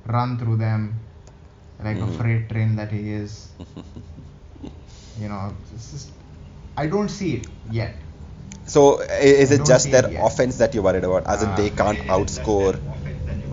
[0.05, 0.99] run through them,
[1.79, 2.17] like a Mhm.
[2.17, 3.51] freight train that he is.
[5.15, 6.11] You know, it's just,
[6.77, 8.03] I don't see it yet.
[8.65, 11.25] So is it just their it offense that you're worried about?
[11.27, 12.79] As in Uh, they can't outscore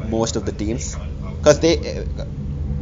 [0.03, 0.99] most of the teams?
[1.39, 1.77] Because they.
[2.19, 2.25] uh,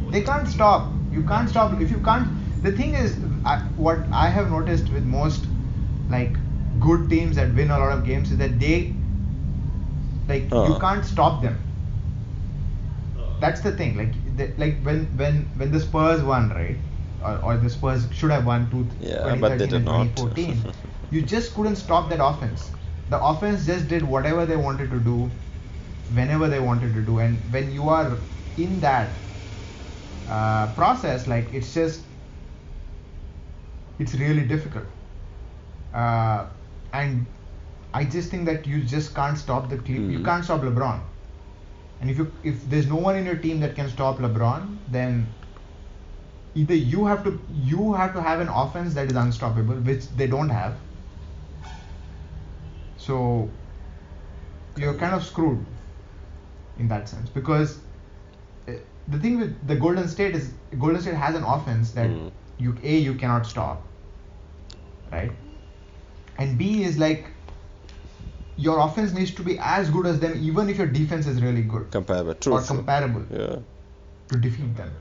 [0.09, 1.05] They can't stop.
[1.11, 1.79] You can't stop.
[1.81, 2.29] If you can't,
[2.61, 5.47] the thing is, I, what I have noticed with most
[6.07, 6.39] like
[6.79, 8.95] good teams that win a lot of games is that they
[10.27, 10.77] like you Uh.
[10.77, 11.59] can't stop them.
[13.39, 13.97] That's the thing.
[13.97, 16.85] Like, they, like when when when the Spurs won, right?
[17.21, 20.15] or, or the Spurs should have won two, Yeah, but they 2013 did and not.
[20.15, 20.71] 2014.
[21.11, 22.71] you just couldn't stop that offense.
[23.09, 25.31] The offense just did whatever they wanted to do,
[26.07, 29.25] whenever they wanted to do, and when you are in that
[30.27, 32.07] uh, process, like it's just
[33.99, 34.87] it's really difficult.
[35.93, 36.49] Uh,
[36.93, 37.27] and
[37.93, 40.23] I just think that you just can't stop the Cle- you Mhm.
[40.23, 41.08] can't stop LeBron.
[42.01, 45.33] And if you if there's no one in your team that can stop LeBron, then
[46.55, 50.27] either you have to you have to have an offense that is unstoppable, which they
[50.27, 50.79] don't have.
[52.97, 53.51] So
[54.77, 55.65] you're kind of screwed
[56.77, 57.79] in that sense because
[58.67, 58.73] uh,
[59.07, 62.31] the thing with the Golden State is Golden State has an offense that Mm.
[62.57, 63.87] you a you cannot stop,
[65.11, 65.31] right?
[66.37, 67.31] And B is like
[68.67, 71.61] your offense needs to be as good as them, even if your defense is really
[71.73, 72.33] good Comparable.
[72.45, 72.53] True.
[72.53, 72.77] or true.
[72.77, 73.59] comparable Yeah.
[74.29, 74.91] to defeat them.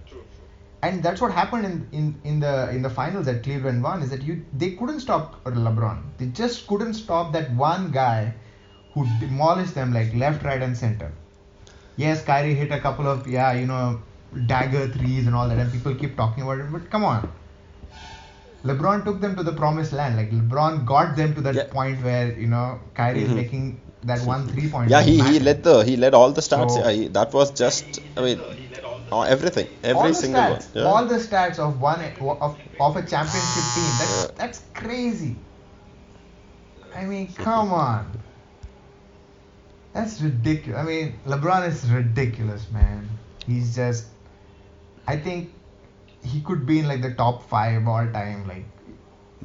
[0.89, 4.11] And that's what happened in, in, in the in the finals that Cleveland won is
[4.11, 6.03] that you they couldn't stop LeBron.
[6.19, 8.35] They just couldn't stop that one guy
[8.95, 11.11] who demolished them like left, right, and center.
[11.97, 14.01] Yes, Kyrie hit a couple of yeah you know
[14.47, 16.71] dagger threes and all that, and people keep talking about it.
[16.77, 17.29] But come on,
[18.65, 20.17] LeBron took them to the promised land.
[20.17, 21.65] Like LeBron got them to that Yeah.
[21.65, 23.37] point where you know Kyrie is Mhm.
[23.37, 24.91] making that one three point.
[24.91, 26.73] Yeah, he, he led the he led all the stats.
[26.73, 28.41] So- yeah, he, that was just I mean
[29.13, 30.83] uh, everything, every all single stats, one.
[30.83, 30.89] Yeah.
[30.93, 33.91] all the stats of one of, of a championship team.
[34.01, 34.31] That's Yeah.
[34.37, 35.37] that's crazy.
[36.95, 38.11] I mean, come on.
[39.93, 40.79] That's ridiculous.
[40.81, 43.09] I mean, LeBron is ridiculous, man.
[43.47, 44.07] He's just.
[45.07, 45.53] I think
[46.23, 48.65] he could be in like the top five all time, like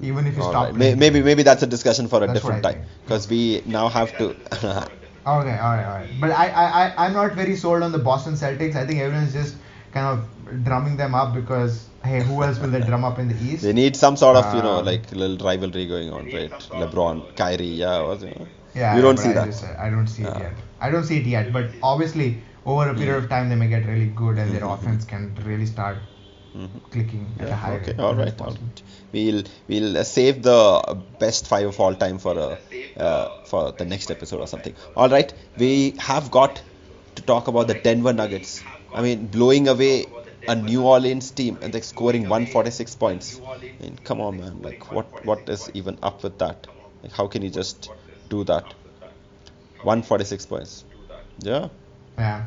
[0.02, 0.56] even if he top.
[0.56, 0.76] right.
[0.76, 4.18] May, maybe maybe that's a discussion for a That's different time because we now have
[4.18, 4.36] to.
[5.26, 6.10] Okay, all right, all right.
[6.20, 8.76] But I, I, I, I'm not very sold on the Boston Celtics.
[8.76, 9.56] I think everyone's just
[9.94, 13.36] kind of drumming them up because hey, who else will they drum up in the
[13.36, 13.64] East?
[13.64, 16.52] they need some sort of you know Um, like little rivalry going on, right?
[16.82, 18.48] LeBron, Kyrie, yeah, was, you know.
[18.76, 19.46] Yeah, you don't see I that.
[19.46, 20.54] just I don't see it yet.
[20.82, 21.54] I don't see it yet.
[21.54, 24.74] But obviously, over a period of time, they may get really good, and their Mhm.
[24.74, 25.98] offense can really start
[26.56, 26.70] Mhm.
[26.92, 28.82] clicking at a Yeah, high okay, all right, all right.
[29.12, 30.60] We'll we'll uh, save the
[31.20, 32.56] best five of all time for uh,
[32.98, 34.76] uh, for the next episode or something.
[34.96, 36.62] All right, we have got
[37.16, 38.64] to talk about the Denver Nuggets.
[38.94, 40.08] I mean, blowing away
[40.48, 43.42] a New Orleans team and like scoring 146 points.
[43.80, 44.62] I mean, come on, man.
[44.62, 46.68] Like, what what is even up with that?
[47.02, 47.92] Like, how can you just
[48.30, 48.74] do that?
[49.82, 50.86] 146 points.
[51.40, 51.70] Yeah.
[52.18, 52.46] Yeah.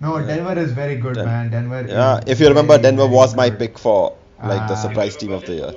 [0.00, 0.26] No, Yeah.
[0.26, 1.50] Denver is very good, Den- man.
[1.50, 1.84] Denver.
[1.88, 2.18] Yeah.
[2.18, 3.06] is If you remember, very, Denver ah.
[3.08, 5.72] very was my pick for like the surprise team of the year.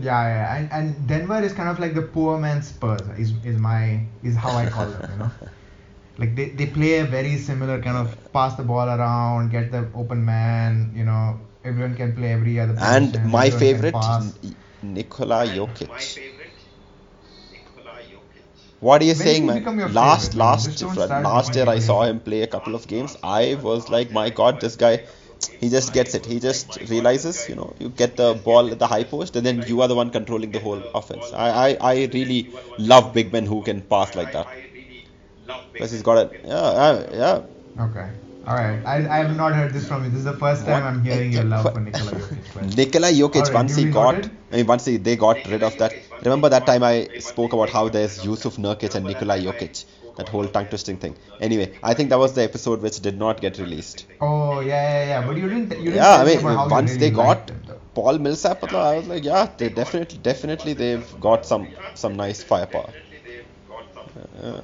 [0.00, 3.06] Yeah, yeah, and, and Denver is kind of like the poor man's Spurs.
[3.18, 5.04] Is is my is how I call them.
[5.10, 5.30] You know,
[6.18, 9.86] like they, they play a very similar kind of pass the ball around, get the
[9.94, 10.92] open man.
[10.94, 12.74] You know, everyone can play every other.
[12.80, 14.34] And position, my everyone favorite, pass.
[14.42, 16.18] N- Nikola Jokic.
[18.80, 19.64] What are you When saying, man?
[19.92, 22.86] Last, last, Just don't fr- start last year I saw him play a couple of
[22.86, 23.16] games.
[23.22, 25.02] I was like, my God, this guy,
[25.60, 26.26] he just gets it.
[26.26, 29.64] He just realizes, you know, you get the ball at the high post, and then
[29.66, 31.32] you are the one controlling the whole offense.
[31.32, 34.46] I, I, I really love big men who can pass like that.
[35.72, 36.40] Because he's got it.
[36.44, 37.42] yeah, yeah.
[37.80, 38.08] Okay.
[38.46, 38.80] All right.
[38.84, 40.10] I, I have not heard this from you.
[40.10, 40.82] This is the first time What?
[40.82, 42.76] I'm hearing your love for Nikola Jokic.
[42.76, 44.28] Nikola Jokic, Alright, once he got.
[44.52, 45.94] I mean, once he, they got rid of that.
[46.22, 49.84] Remember that time I spoke about how there's Jusuf Nurkic and Nikola Jokic,
[50.16, 51.16] that whole tongue twisting thing.
[51.40, 54.06] Anyway, I think that was the episode which did not get released.
[54.20, 55.26] Oh yeah, yeah, yeah.
[55.26, 55.70] But you didn't.
[55.70, 57.50] You didn't Yeah, I me mean, once really they got.
[57.94, 62.90] Paul Millsap, I was like, yeah, they definitely, definitely they've got some, some nice firepower.
[64.42, 64.60] Uh,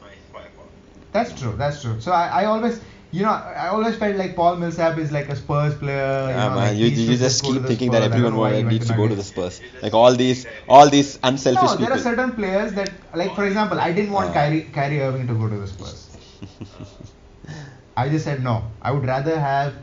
[1.12, 1.54] That's true.
[1.56, 2.00] That's true.
[2.00, 2.80] So I, I always,
[3.12, 6.28] you know, I always felt like Paul Millsap is like a Spurs player.
[6.28, 8.00] yeah, you know, man, like you, you just keep thinking Spurs.
[8.00, 9.60] that everyone know why he wa- went needs to go to the Spurs.
[9.82, 11.92] Like all these, all these unselfish No, there people.
[11.92, 14.34] are certain players that, like for example, I didn't want Ah.
[14.34, 16.16] Kyrie, Kyrie Irving to go to the Spurs.
[17.96, 18.72] I just said no.
[18.82, 19.74] I would rather have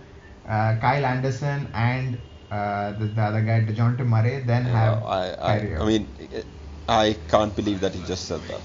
[0.45, 2.17] uh, Kyle Anderson and
[2.51, 5.87] uh, the, the other guy, DeJounte Murray, than Yeah, have I, Kyrie I, I Irving.
[5.87, 6.43] mean,
[6.87, 8.61] I can't believe that he just said that.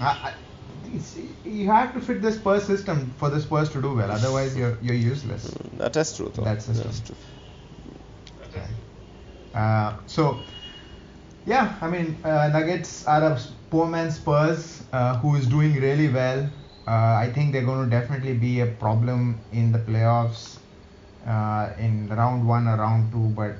[0.00, 0.32] I, I,
[1.50, 4.10] you have to fit the Spurs system for the Spurs to do well.
[4.10, 5.54] Otherwise, you're you're useless.
[5.78, 6.44] That is true, though.
[6.44, 7.16] That's That's true.
[9.52, 10.44] Uh, so,
[11.44, 16.08] yeah, I mean, uh, Nuggets are a poor man Spurs uh, who is doing really
[16.08, 16.48] well.
[16.86, 20.58] Uh, I think they're going to definitely be a problem in the playoffs
[21.26, 23.56] uh, in round one or round two, but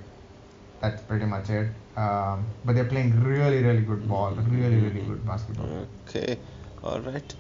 [0.80, 1.68] that's pretty much it.
[1.96, 5.86] Um, but they're playing really, really good ball, really, really good basketball.
[6.08, 6.38] Okay,
[6.82, 7.34] all right.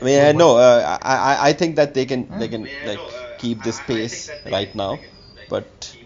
[0.00, 2.70] Uh, I mean, uh, no, uh, I, I I think that they can they can
[2.82, 5.00] like keep this pace right now,
[5.48, 5.96] but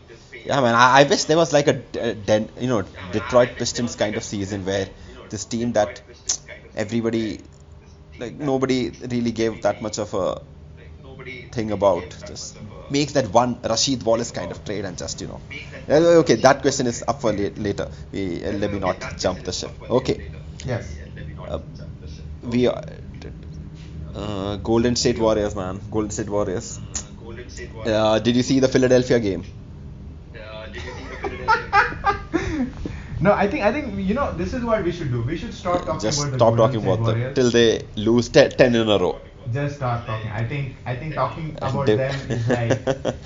[0.44, 3.94] yeah, man, I, I wish there was like a, a Den, you know Detroit Pistons
[3.96, 4.88] kind of season where
[5.28, 6.00] this team that
[6.74, 7.40] everybody
[8.18, 10.42] like nobody really gave that much of a
[11.52, 12.56] thing about just
[12.90, 15.40] makes that one Rasheed Wallace kind of trade and just you know.
[15.88, 17.90] Uh, okay that question is up for la- later.
[18.12, 19.72] We uh, let me not jump the ship.
[19.88, 20.20] Okay.
[20.64, 20.98] Yes.
[21.46, 21.60] uh,
[22.42, 22.82] we are
[24.14, 26.80] uh, Golden State Warriors man Golden State Warriors
[27.86, 29.44] uh, did you see the Philadelphia game
[33.20, 35.22] No, I think I think you know this is what we should do.
[35.22, 37.34] We should stop talking just about the stop Golden talking State about them Warriors.
[37.36, 39.20] till they lose te- 10 in a row
[39.52, 40.30] Just stop talking.
[40.30, 42.70] I think I think talking about Dep- them is like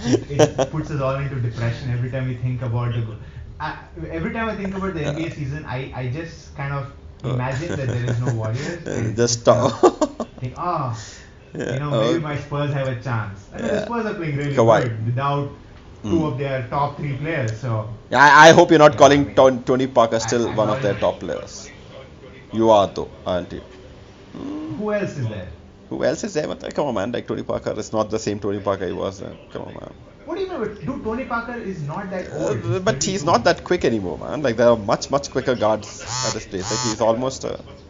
[0.07, 3.01] it, it puts us all into depression every time we think about the.
[3.01, 3.17] go-
[3.61, 3.77] I,
[4.11, 6.93] every time I think about the NBA season, I, I just kind of
[7.25, 9.17] imagine that there is no Warriors.
[9.23, 10.99] just stop of Think, ah,
[11.55, 12.19] Yeah, you know, maybe okay.
[12.25, 13.47] my Spurs have a chance.
[13.53, 14.83] I mean, the Spurs are playing really Kawhi.
[14.83, 15.49] good without
[16.03, 16.27] two Mm.
[16.33, 17.59] of their top three players.
[17.61, 20.69] So I, I hope you're not Yeah, calling I mean- Tony Parker still I- one
[20.71, 21.71] of their top players.
[22.53, 23.63] You are though, aren't you?
[24.79, 25.49] who else is there?
[25.89, 26.47] Who else is there?
[26.47, 27.13] But, uh, Come on, man.
[27.13, 29.21] Like Tony Parker is not the same Tony Parker he was.
[29.23, 29.93] Uh, come on, man.
[30.27, 30.75] What do you mean?
[30.87, 32.65] Dude, Tony Parker is not that old.
[32.65, 34.43] Uh, but he's not that quick anymore, man.
[34.43, 36.71] Like there are much much quicker guards at this place.
[36.71, 37.45] Like he's almost.
[37.45, 37.88] Uh, Yeah,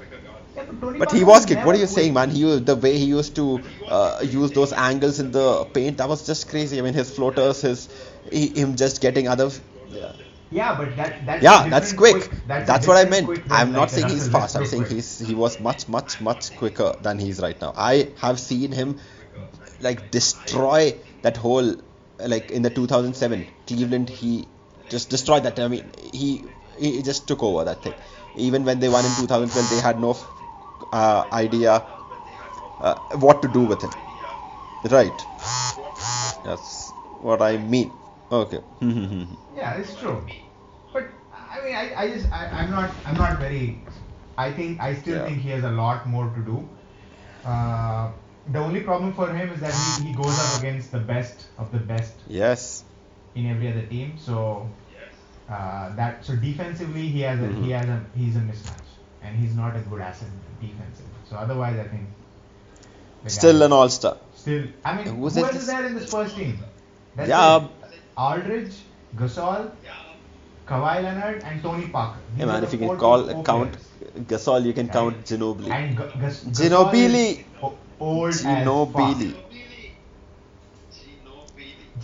[0.66, 1.64] but Tony but Parker he was quick.
[1.64, 2.30] What are you saying, man?
[2.30, 5.98] He was, the way he used to uh, use those angles in the paint.
[5.98, 6.78] That was just crazy.
[6.78, 7.88] I mean, his floaters, his
[8.30, 9.50] he, him just getting other.
[9.90, 10.12] Yeah.
[10.50, 12.40] Yeah, but that that's Yeah, that's different quick.
[12.46, 13.28] That's, That's, what I meant.
[13.50, 14.56] I'm not like saying he's fast.
[14.56, 17.74] I'm saying he's he was much much much quicker than he is right now.
[17.76, 18.98] I have seen him
[19.80, 21.76] like destroy that whole
[22.18, 24.08] like in the 2007 Cleveland.
[24.08, 24.46] He
[24.88, 25.60] just destroyed that.
[25.60, 26.44] I mean, he
[26.78, 27.94] he just took over that thing.
[28.36, 30.16] Even when they won in 2012, they had no
[30.92, 31.84] uh, idea
[32.80, 33.90] uh, what to do with him.
[34.90, 35.26] Right.
[36.44, 37.98] That's what I mean.
[38.30, 38.60] Okay.
[39.56, 40.22] Yeah, it's true.
[40.92, 43.84] But I mean, I, I just I, I'm not I'm not very.
[44.36, 45.24] I think I still Yeah.
[45.24, 46.68] think he has a lot more to do.
[47.44, 48.10] Uh,
[48.52, 51.72] the only problem for him is that he, he goes up against the best of
[51.72, 52.84] the best yes.
[53.34, 54.16] in every other team.
[54.18, 54.68] So
[55.48, 57.64] uh, that so defensively he has a Mhm.
[57.64, 58.87] he has a he's a mismatch
[59.22, 60.28] and he's not a good asset
[60.60, 61.06] defensive.
[61.30, 62.06] So otherwise, I think
[63.26, 64.16] Still guy- an all-star.
[64.34, 64.64] still.
[64.84, 66.58] I mean, Who's who else this- is there in the Spurs team?
[67.16, 67.56] That's Yeah.
[67.56, 67.98] it.
[68.16, 68.76] Aldridge,
[69.16, 69.70] Gasol,
[70.68, 72.18] Kawhi Leonard, and Tony Parker.
[72.30, 74.26] These Hey man, if you can call count players.
[74.32, 75.70] Gasol, you can count Ginobili.
[75.80, 77.44] And G- Gasol Ginobili.
[78.00, 79.30] old Ginobili.
[79.34, 79.46] as.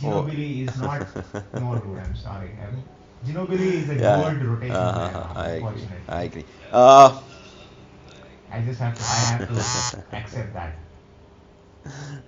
[0.01, 1.43] Ginobili is not oh.
[1.61, 1.99] no dude.
[2.05, 2.51] I'm sorry.
[2.63, 2.85] I mean,
[3.27, 4.33] Ginobili is a Yeah.
[4.35, 5.47] good rotation Uh-huh, player.
[5.47, 5.89] I agree.
[6.09, 6.45] I agree.
[6.73, 7.21] Uh,
[8.53, 9.03] I just have to.
[9.03, 10.75] I have to accept that.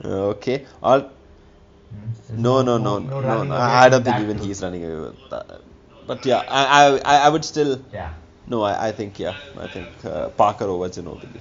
[0.04, 0.66] okay.
[0.82, 1.00] All.
[1.00, 2.42] Hmm?
[2.42, 3.44] No, no, no, no.
[3.44, 4.46] no, away I don't think even truth.
[4.46, 5.60] he's running away with that.
[6.06, 7.80] But yeah, I, I, I would still.
[7.92, 8.12] Yeah.
[8.46, 11.40] No, I, I think yeah, I think uh, Parker over Ginobili.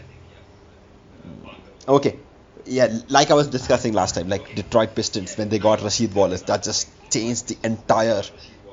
[1.87, 2.19] Okay.
[2.65, 6.41] Yeah, like I was discussing last time, like Detroit Pistons when they got Rasheed Wallace,
[6.43, 8.23] that just changed the entire,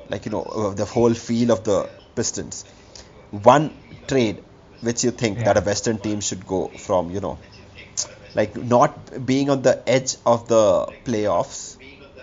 [0.09, 2.65] like you know, uh, the whole feel of the Pistons.
[3.31, 3.71] One
[4.07, 4.43] trade
[4.81, 7.39] which you think that a Western team should go from, you know,
[8.35, 11.77] like not being on the edge of the playoffs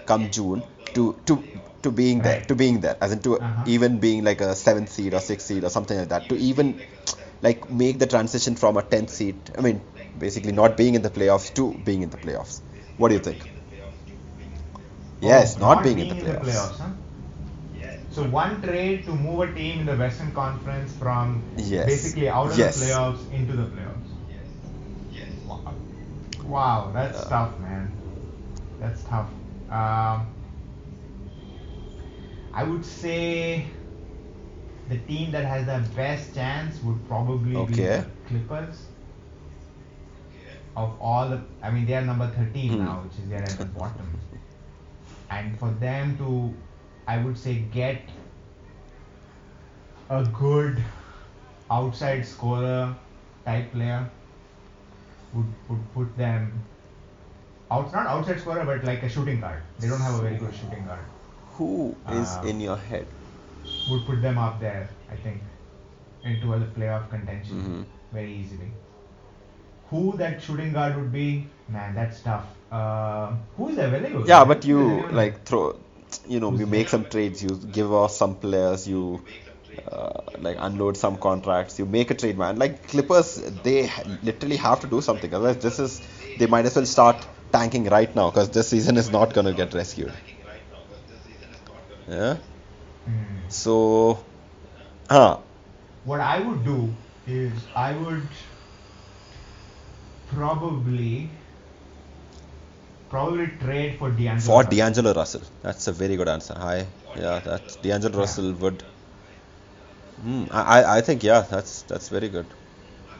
[0.07, 0.65] come June
[0.95, 1.43] to to
[1.83, 3.63] to being there to being there as in to Uh-huh.
[3.75, 6.83] even being like a seventh seed or sixth seed or something like that to even
[7.43, 9.81] like make the transition from a 10th seed I mean
[10.27, 12.61] basically not being in the playoffs to being in the playoffs
[12.97, 13.43] what do you think
[15.21, 16.91] yes Oh, not, being, in the playoffs, playoffs huh?
[18.11, 21.87] So one trade to move a team in the Western Conference from Yes.
[21.87, 22.81] basically out of Yes.
[22.81, 24.11] the playoffs into the playoffs.
[24.29, 24.47] Yes.
[25.13, 25.29] Yes.
[25.47, 25.75] Wow,
[26.45, 27.29] wow that's Yeah.
[27.29, 27.93] tough, man.
[28.81, 29.31] That's tough.
[29.71, 30.27] Um,
[32.53, 33.67] I would say
[34.89, 37.87] the team that has the best chance would probably be Okay.
[37.87, 38.87] the Clippers.
[40.77, 42.85] Of all the, I mean, they are number 13 Hmm.
[42.85, 44.09] now, which is there at the bottom.
[45.31, 46.53] And for them to,
[47.07, 48.03] I would say, get
[50.11, 50.83] a good
[51.71, 52.95] outside scorer
[53.47, 54.09] type player
[55.33, 56.53] would, would put them
[57.71, 59.63] out not outside scorer but like a shooting guard.
[59.79, 61.05] They don't have a very good shooting guard.
[61.57, 63.07] who is Um, in your head
[63.91, 65.43] Would put them up there, I think,
[66.25, 67.85] into the playoff contention Mhm.
[68.13, 68.71] very easily.
[69.91, 71.29] Who that shooting guard would be?
[71.77, 72.47] Man, that's tough.
[72.71, 74.27] Uh, who is available?
[74.33, 75.17] yeah but you Who is available?
[75.23, 75.63] like throw
[76.27, 79.21] you know you make some trades you give off some players you
[79.91, 81.79] uh, like unload some contracts.
[81.79, 82.59] You make a trade, man.
[82.59, 83.91] Like Clippers, they
[84.23, 85.33] literally have to do something.
[85.33, 86.01] Otherwise, this is
[86.39, 89.75] they might as well start tanking right now because this season is not gonna get
[89.75, 90.13] rescued.
[92.09, 92.37] Yeah.
[93.09, 93.41] Mm.
[93.49, 94.25] So,
[95.09, 95.39] huh?
[96.05, 96.95] What I would do
[97.27, 98.27] is I would
[100.29, 101.31] probably
[103.11, 104.41] probably trade for D'Angelo.
[104.41, 104.71] For Russell.
[104.77, 106.55] D'Angelo Russell, that's a very good answer.
[106.57, 106.87] Hi,
[107.17, 108.83] yeah, that D'Angelo Russell would.
[110.23, 112.47] Hmm, I, I think yeah, that's that's very good.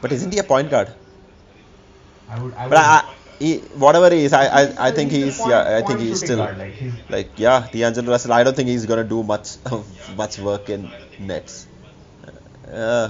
[0.01, 0.89] But isn't he a point guard?
[2.29, 2.53] I would.
[2.53, 5.77] I would But I, he, whatever he is, I, I, I think he's point- yeah,
[5.77, 8.33] I think he's still guard, like, he's- like yeah, D'Angelo Russell.
[8.33, 9.57] I don't think he's gonna do much
[10.15, 10.89] much work in
[11.19, 11.65] Nets.
[12.71, 13.09] Uh,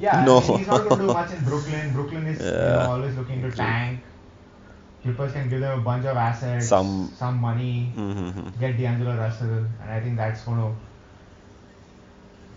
[0.00, 0.38] Yeah, No.
[0.38, 1.92] I mean, he's not going to do much in Brooklyn.
[1.92, 4.00] Brooklyn is you know, always looking to tank.
[5.02, 8.58] Clippers can give them a bunch of assets, Some- some money, mhm.
[8.60, 10.72] get D'Angelo Russell, and I think that's going to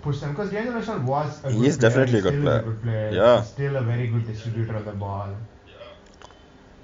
[0.01, 2.59] push them because D'Angelo Russell was a He good is player, definitely a good player.
[2.59, 3.11] A good player.
[3.13, 3.39] Yeah.
[3.41, 5.29] He's still a very good distributor of the ball.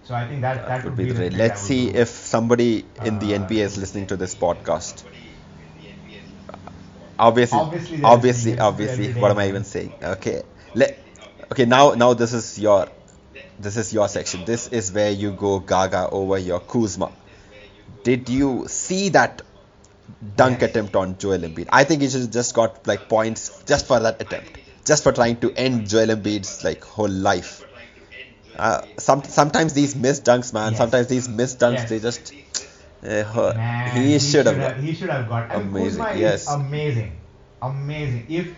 [0.04, 1.32] So I think that that, That would be be the the trade.
[1.32, 1.98] trade I Let's see do.
[2.00, 5.04] if somebody in the Uh, NBA is listening to this podcast.
[7.20, 9.14] Obviously, Obviously, obviously, obviously.
[9.22, 9.92] What am I even saying?
[10.04, 10.44] Okay,
[10.76, 10.98] let.
[11.52, 12.88] Okay, now, now this is your,
[13.60, 14.46] this is your section.
[14.46, 17.12] This is where you go gaga over your Kuzma.
[18.04, 19.42] Did you see that
[20.36, 21.68] dunk attempt on Joel Embiid?
[21.70, 25.40] I think he should just got like points just for that attempt, just for trying
[25.42, 27.64] to end Joel Embiid's like whole life.
[28.56, 30.72] Uh, some sometimes these missed dunks, man.
[30.72, 30.78] Yes.
[30.80, 31.90] Sometimes these missed dunks, Yes.
[31.90, 32.34] they just.
[33.04, 33.54] Uh.
[33.56, 34.84] Man, he, should have.
[34.84, 35.52] He should have got.
[35.52, 36.42] I mean, Amazing, Kuzma yes.
[36.42, 37.12] is amazing,
[37.62, 38.26] amazing.
[38.28, 38.56] If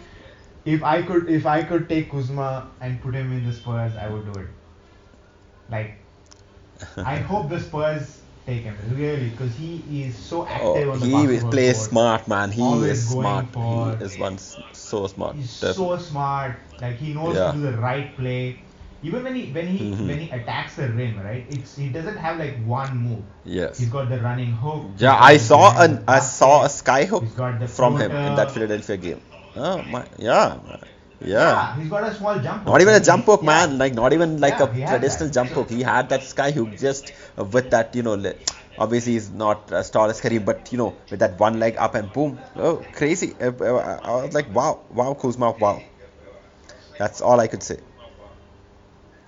[0.64, 4.08] if I could if I could take Kuzma and put him in the Spurs, I
[4.08, 4.48] would do it.
[5.72, 5.98] Like,
[6.98, 11.06] I hope the Spurs take him really because he is so active Oh, on the
[11.08, 11.90] he plays court.
[11.90, 12.52] smart, man.
[12.52, 13.46] He Always is smart.
[13.54, 14.38] for- He is one
[14.74, 15.36] so smart.
[15.36, 16.56] He's Def- so smart.
[16.82, 17.52] Like he knows Yeah.
[17.52, 18.60] to do the right play.
[19.02, 20.08] Even when he when he Mhm.
[20.08, 21.46] when he attacks the rim, right?
[21.50, 23.24] It's he doesn't have like one move.
[23.46, 23.78] yes.
[23.80, 24.88] He's got the running hook.
[24.98, 27.24] Yeah, I saw an I saw a sky hook
[27.78, 29.22] from him in that Philadelphia game.
[29.56, 30.80] Oh my, yeah, man.
[31.22, 31.28] Yeah.
[31.28, 32.66] Yeah, he's got a small jump.
[32.66, 33.78] Not even a jump hook, man.
[33.78, 35.70] Like not even like Yeah, a traditional jump hook.
[35.70, 38.16] He had that sky hook just uh, with that, you know.
[38.78, 41.96] Obviously, he's not as tall as Kareem, but you know, with that one leg up
[41.96, 43.36] and boom, oh, crazy!
[43.40, 45.84] Uh, uh, I was like, wow, wow, Kuzma, wow.
[46.98, 47.80] That's all I could say.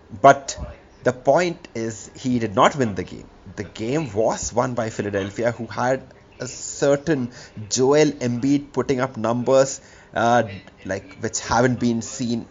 [0.10, 0.58] But
[1.04, 3.30] the point is, he did not win the game.
[3.56, 7.34] The game was won by Philadelphia, who had a certain
[7.70, 9.82] Joel Embiid putting up numbers
[10.14, 10.44] uh,
[10.86, 12.48] like which haven't been seen.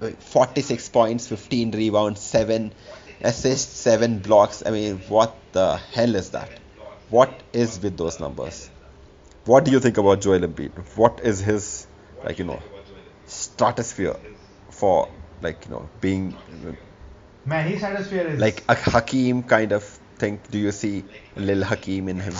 [0.00, 2.72] Uh, 46 points, 15 rebounds, 7
[3.20, 4.62] assists, 7 blocks.
[4.66, 6.50] I mean, what the hell is that?
[7.08, 8.68] What is with those numbers?
[9.44, 10.72] What do you think about Joel Embiid?
[10.96, 11.86] What is his,
[12.24, 12.60] like, you know,
[13.26, 14.16] stratosphere
[14.70, 15.08] for,
[15.40, 16.36] like, you know, being
[17.44, 19.82] Man, his stratosphere is like a Hakeem kind of
[20.16, 20.40] thing?
[20.50, 21.04] Do you see
[21.34, 22.34] Lil Hakeem in him?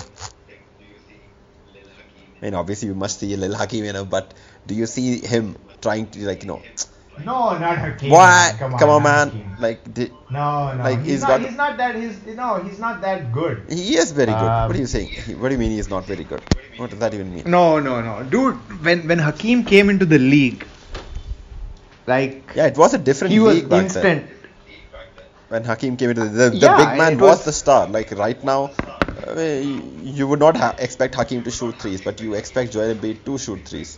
[2.43, 4.33] I mean, obviously, you must see Lil Hakeem, in him, but
[4.67, 6.61] do you see him trying to, like, you know,
[7.23, 8.09] no, not Hakeem.
[8.11, 8.59] what?
[8.59, 8.77] man.
[8.79, 9.29] Come on, man.
[9.29, 9.55] Hakeem.
[9.61, 11.27] Like, di- no, no, like, he's, he's not.
[11.29, 11.95] got- He's not that.
[11.95, 13.63] He's no, he's not that good.
[13.69, 14.49] he is very good.
[14.55, 15.07] Um, what are you saying?
[15.07, 16.41] He, what do you mean he's not very good?
[16.75, 17.43] What does that even mean?
[17.45, 18.55] No, no, no, dude.
[18.83, 20.65] When when Hakeem came into the league,
[22.07, 24.03] like Yeah, it was a different he was league back instant.
[24.03, 24.29] then.
[25.47, 27.87] When Hakeem came into the, the, the Yeah, big man was, was- the star.
[27.87, 28.71] Like right now,
[29.27, 32.93] I mean, you would not ha- expect Hakeem to shoot threes, but you expect Joel
[32.95, 33.97] Embiid to shoot threes,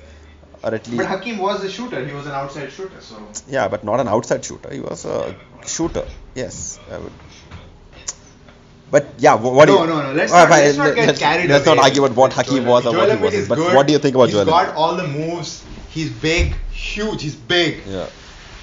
[0.63, 2.05] or at least But Hakeem was a shooter.
[2.05, 3.01] He was an outside shooter.
[3.01, 3.17] So
[3.47, 4.71] yeah, but not an outside shooter.
[4.73, 6.05] He was a shooter.
[6.35, 7.11] Yes, I would.
[8.91, 9.87] But yeah, wh- what do no, you?
[9.89, 10.13] no, no.
[10.13, 11.75] Let's All not, let's not get let's- carried Let's away.
[11.75, 12.97] not argue about what Hakeem Joel was or Embiid.
[12.97, 13.49] what he Joel wasn't.
[13.49, 13.75] But good.
[13.75, 15.63] what do you think about He's Joel got all the moves.
[15.89, 17.21] He's big, huge.
[17.23, 17.81] He's big.
[17.87, 18.07] Yeah.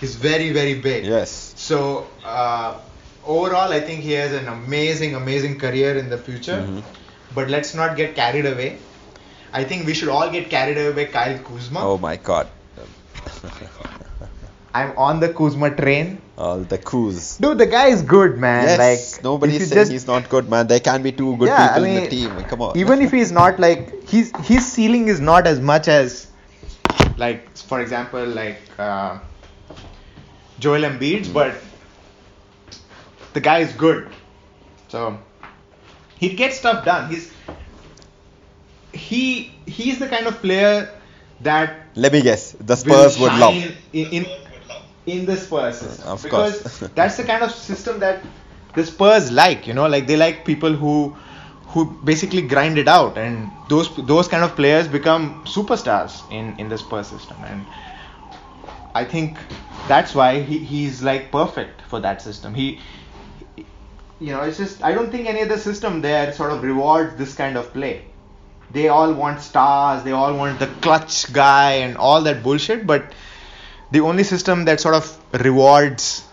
[0.01, 1.05] He's very, very big.
[1.05, 1.55] Yes.
[1.57, 2.79] So uh,
[3.27, 6.59] overall, I think he has an amazing, amazing career in the future.
[6.63, 6.83] Mhm.
[7.35, 8.77] But let's not get carried away.
[9.53, 11.81] I think we should all get carried away by Kyle Kuzma.
[11.93, 12.47] Oh my God.
[14.75, 16.19] I'm on the Kuzma train.
[16.39, 17.39] All the Kuz.
[17.41, 18.65] Dude, the guy is good, man.
[18.67, 20.67] Yes, like nobody's saying just- he's not good, man.
[20.67, 22.45] There can be two good Yeah, I people in the team.
[22.53, 22.77] Come on.
[22.85, 26.27] even if he's not like his his ceiling is not as much as
[27.25, 29.19] like for example like uh,
[30.59, 31.35] Joel Embiid's, Hmm.
[31.35, 31.53] but
[33.33, 34.09] the guy is good.
[34.89, 35.19] So
[36.19, 37.11] he gets stuff done.
[37.11, 37.33] He's
[38.93, 40.89] he he's the kind of player
[41.41, 42.53] that Let me guess.
[42.53, 43.55] The Spurs would love.
[43.93, 44.27] in, in
[45.07, 46.91] in the Spurs system Of because course.
[46.95, 48.23] that's the kind of system that
[48.75, 49.67] the Spurs like.
[49.67, 51.17] You know, like they like people who
[51.69, 56.69] who basically grind it out, and those those kind of players become superstars in in
[56.69, 57.65] the Spurs system, and
[58.95, 59.39] I think
[59.89, 62.55] that's why he, he's like perfect for that system.
[62.55, 62.81] He,
[64.23, 67.35] you know, it's just I don't think any other system there sort of rewards this
[67.35, 67.95] kind of play.
[68.73, 73.13] They all want stars, they all want the clutch guy and all that bullshit, but
[73.91, 75.19] the only system that sort of
[75.49, 76.25] rewards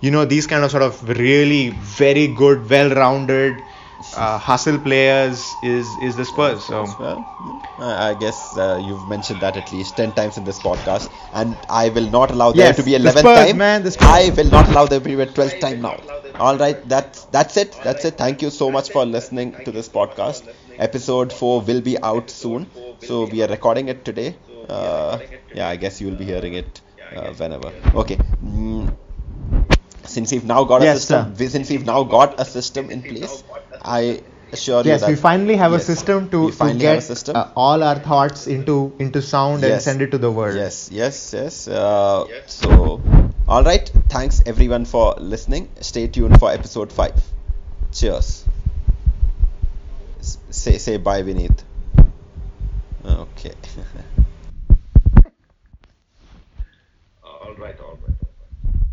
[0.00, 1.70] you know these kind of sort of really
[2.00, 3.54] very good well-rounded
[4.16, 6.64] uh, hustle players is is the Spurs.
[6.64, 7.24] So Well,
[7.78, 11.88] I guess uh, you've mentioned that at least 10 times in this podcast, and I
[11.90, 13.58] will not allow there Yes, to be the 11th Spurs, time.
[13.58, 14.08] man, the Spurs.
[14.08, 15.96] I will not allow there to be a 12th time now.
[16.40, 17.78] All right, that's that's it.
[17.82, 18.16] That's it.
[18.16, 20.44] Thank you so much for listening to this podcast.
[20.78, 22.70] Episode 4 will be out soon.
[22.98, 24.36] So we are recording it today.
[24.68, 25.20] Uh,
[25.52, 26.80] yeah, I guess you will be hearing it
[27.14, 27.72] uh, whenever.
[27.94, 28.16] Okay.
[28.44, 28.90] Mm,
[30.04, 33.44] since we've now got a Yes, system, since we've now got a system in place,
[33.82, 34.22] I
[34.52, 37.02] assure you yes, we finally have yes, a system to, we to finally a get
[37.02, 37.36] system.
[37.36, 40.56] uh, all our thoughts into into sound and send it to the world.
[40.56, 41.68] Yes, yes, yes.
[41.68, 43.00] Uh, so,
[43.50, 43.90] all right.
[44.08, 45.68] Thanks everyone for listening.
[45.80, 47.22] Stay tuned for episode five.
[47.92, 48.44] Cheers.
[50.20, 51.64] S- say say bye, Vineet.
[53.04, 53.52] Okay.
[57.22, 58.09] all right, all right.